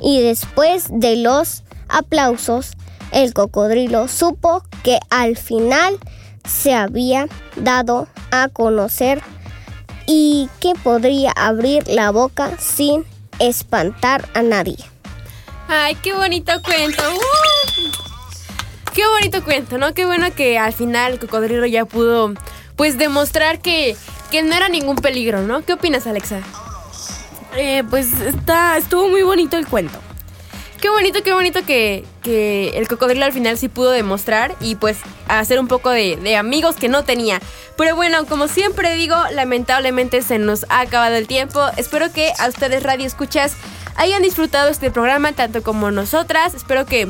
Y 0.00 0.20
después 0.20 0.86
de 0.90 1.16
los 1.16 1.64
aplausos, 1.88 2.72
el 3.12 3.32
cocodrilo 3.32 4.08
supo 4.08 4.62
que 4.82 4.98
al 5.10 5.36
final 5.36 5.98
se 6.44 6.74
había 6.74 7.26
dado 7.56 8.08
a 8.30 8.48
conocer 8.48 9.22
y 10.06 10.48
que 10.60 10.74
podría 10.82 11.32
abrir 11.32 11.86
la 11.88 12.10
boca 12.10 12.52
sin 12.58 13.04
espantar 13.38 14.28
a 14.34 14.42
nadie. 14.42 14.76
Ay, 15.68 15.94
qué 15.96 16.12
bonito 16.14 16.52
cuento. 16.62 17.02
¡Uh! 17.14 18.04
Qué 18.94 19.06
bonito 19.08 19.42
cuento, 19.42 19.76
¿no? 19.78 19.92
Qué 19.92 20.06
bueno 20.06 20.32
que 20.34 20.58
al 20.58 20.72
final 20.72 21.14
el 21.14 21.18
cocodrilo 21.18 21.66
ya 21.66 21.84
pudo, 21.84 22.32
pues, 22.76 22.96
demostrar 22.96 23.60
que, 23.60 23.96
que 24.30 24.42
no 24.42 24.54
era 24.54 24.68
ningún 24.68 24.96
peligro, 24.96 25.42
¿no? 25.42 25.64
¿Qué 25.64 25.72
opinas, 25.72 26.06
Alexa? 26.06 26.40
Eh, 27.56 27.82
pues 27.90 28.12
está, 28.20 28.76
estuvo 28.76 29.08
muy 29.08 29.22
bonito 29.22 29.56
el 29.56 29.66
cuento. 29.66 29.98
Qué 30.84 30.90
bonito, 30.90 31.22
qué 31.22 31.32
bonito 31.32 31.64
que, 31.64 32.04
que 32.22 32.76
el 32.76 32.86
cocodrilo 32.88 33.24
al 33.24 33.32
final 33.32 33.56
sí 33.56 33.70
pudo 33.70 33.90
demostrar 33.90 34.54
y 34.60 34.74
pues 34.74 34.98
hacer 35.28 35.58
un 35.58 35.66
poco 35.66 35.88
de, 35.88 36.16
de 36.16 36.36
amigos 36.36 36.76
que 36.76 36.90
no 36.90 37.04
tenía. 37.04 37.40
Pero 37.78 37.96
bueno, 37.96 38.26
como 38.26 38.48
siempre 38.48 38.94
digo, 38.94 39.16
lamentablemente 39.32 40.20
se 40.20 40.38
nos 40.38 40.66
ha 40.68 40.80
acabado 40.80 41.14
el 41.14 41.26
tiempo. 41.26 41.58
Espero 41.78 42.12
que 42.12 42.34
a 42.38 42.48
ustedes 42.48 42.82
Radio 42.82 43.06
Escuchas 43.06 43.54
hayan 43.96 44.20
disfrutado 44.20 44.68
este 44.68 44.90
programa 44.90 45.32
tanto 45.32 45.62
como 45.62 45.90
nosotras. 45.90 46.52
Espero 46.52 46.84
que 46.84 47.08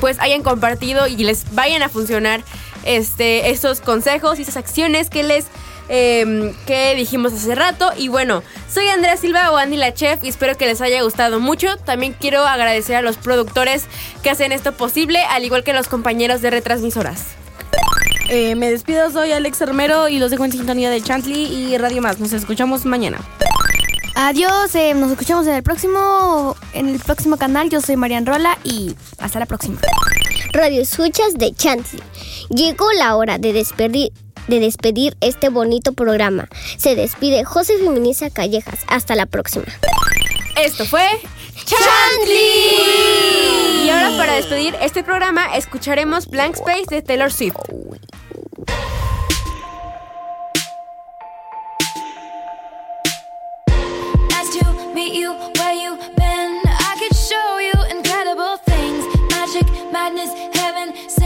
pues 0.00 0.18
hayan 0.18 0.42
compartido 0.42 1.06
y 1.06 1.16
les 1.18 1.54
vayan 1.54 1.84
a 1.84 1.88
funcionar 1.88 2.42
este, 2.82 3.50
estos 3.50 3.80
consejos 3.80 4.40
y 4.40 4.42
esas 4.42 4.56
acciones 4.56 5.10
que 5.10 5.22
les 5.22 5.46
eh, 5.88 6.54
que 6.66 6.94
dijimos 6.94 7.32
hace 7.32 7.54
rato. 7.54 7.90
Y 7.96 8.08
bueno, 8.08 8.42
soy 8.72 8.88
Andrea 8.88 9.16
Silva 9.16 9.50
o 9.50 9.56
Andy 9.56 9.76
la 9.76 9.94
Chef 9.94 10.22
y 10.24 10.28
espero 10.28 10.56
que 10.56 10.66
les 10.66 10.80
haya 10.80 11.02
gustado 11.02 11.40
mucho. 11.40 11.76
También 11.78 12.14
quiero 12.18 12.46
agradecer 12.46 12.96
a 12.96 13.02
los 13.02 13.16
productores 13.16 13.86
que 14.22 14.30
hacen 14.30 14.52
esto 14.52 14.72
posible, 14.72 15.20
al 15.30 15.44
igual 15.44 15.64
que 15.64 15.72
a 15.72 15.74
los 15.74 15.88
compañeros 15.88 16.42
de 16.42 16.50
retransmisoras. 16.50 17.24
Eh, 18.28 18.56
me 18.56 18.70
despido, 18.70 19.10
soy 19.10 19.30
Alex 19.32 19.60
Hermero 19.60 20.08
y 20.08 20.18
los 20.18 20.30
dejo 20.30 20.44
en 20.44 20.52
sintonía 20.52 20.90
de 20.90 21.00
Chantley 21.00 21.44
y 21.44 21.78
Radio 21.78 22.02
Más. 22.02 22.18
Nos 22.18 22.32
escuchamos 22.32 22.84
mañana. 22.84 23.18
Adiós, 24.16 24.74
eh, 24.74 24.94
nos 24.94 25.12
escuchamos 25.12 25.46
en 25.46 25.54
el 25.54 25.62
próximo 25.62 26.56
en 26.72 26.88
el 26.88 26.98
próximo 26.98 27.36
canal. 27.36 27.68
Yo 27.68 27.80
soy 27.80 27.96
Marian 27.96 28.26
Rola 28.26 28.58
y 28.64 28.96
hasta 29.18 29.38
la 29.38 29.46
próxima. 29.46 29.78
Radio 30.52 30.80
Escuchas 30.80 31.34
de 31.34 31.52
Chantley. 31.52 32.02
Llegó 32.48 32.90
la 32.92 33.16
hora 33.16 33.38
de 33.38 33.52
despedir, 33.52 34.10
de 34.48 34.60
despedir 34.60 35.16
este 35.20 35.48
bonito 35.48 35.92
programa. 35.92 36.48
Se 36.76 36.94
despide 36.94 37.44
José 37.44 37.78
Feminista 37.78 38.30
Callejas. 38.30 38.80
Hasta 38.88 39.14
la 39.14 39.26
próxima. 39.26 39.66
Esto 40.56 40.84
fue 40.86 41.06
Chantley. 41.64 43.06
Y 43.84 43.90
ahora 43.90 44.16
para 44.16 44.34
despedir 44.34 44.74
este 44.80 45.02
programa 45.04 45.56
escucharemos 45.56 46.28
Blank 46.28 46.54
Space 46.56 46.86
de 46.90 47.02
Taylor 47.02 47.32
Swift. 47.32 47.56
Nice 60.16 60.34
to 60.34 61.25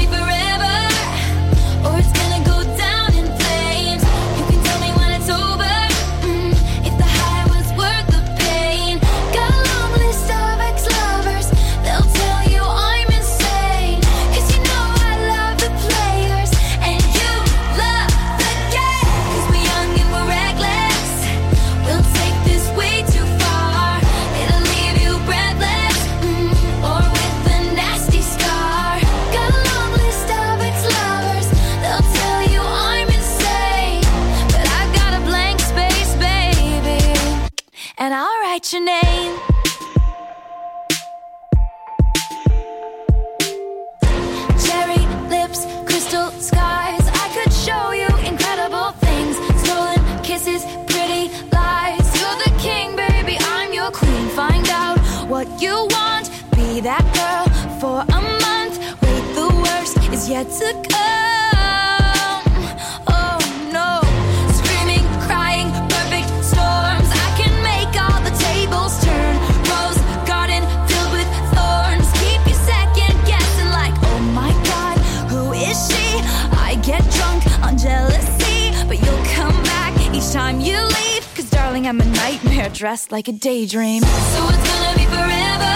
yet 60.43 60.51
to 60.59 60.73
come. 60.89 62.41
Oh 63.07 63.37
no. 63.71 64.01
Screaming, 64.53 65.05
crying, 65.27 65.69
perfect 65.89 66.29
storms. 66.43 67.09
I 67.11 67.29
can 67.37 67.53
make 67.63 67.93
all 68.01 68.21
the 68.21 68.33
tables 68.37 69.03
turn. 69.03 69.35
Rose 69.69 70.01
garden 70.25 70.63
filled 70.87 71.11
with 71.13 71.29
thorns. 71.53 72.07
Keep 72.21 72.41
you 72.47 72.55
second 72.55 73.15
guessing, 73.25 73.69
like, 73.69 73.93
oh 74.03 74.19
my 74.33 74.51
god, 74.65 74.97
who 75.29 75.53
is 75.53 75.77
she? 75.87 76.19
I 76.57 76.75
get 76.83 77.03
drunk 77.11 77.45
on 77.61 77.77
jealousy, 77.77 78.71
but 78.87 78.99
you'll 79.01 79.25
come 79.33 79.55
back 79.63 79.93
each 80.13 80.31
time 80.31 80.59
you 80.59 80.77
leave. 80.77 81.27
Cause 81.35 81.49
darling, 81.49 81.87
I'm 81.87 82.01
a 82.01 82.05
nightmare 82.05 82.69
dressed 82.69 83.11
like 83.11 83.27
a 83.27 83.33
daydream. 83.33 84.01
So 84.01 84.47
it's 84.49 84.65
gonna 84.69 84.97
be 84.97 85.05
forever, 85.05 85.75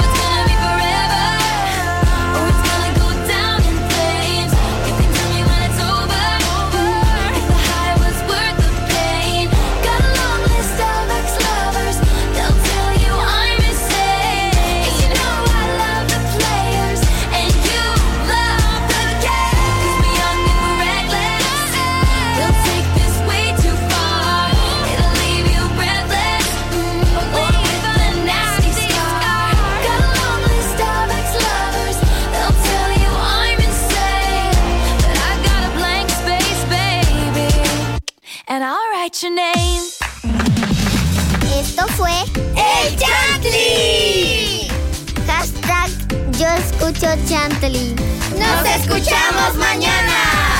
Escucho 46.81 47.07
Chantley. 47.27 47.93
Nos 48.39 48.65
escuchamos 48.65 49.53
mañana. 49.55 50.50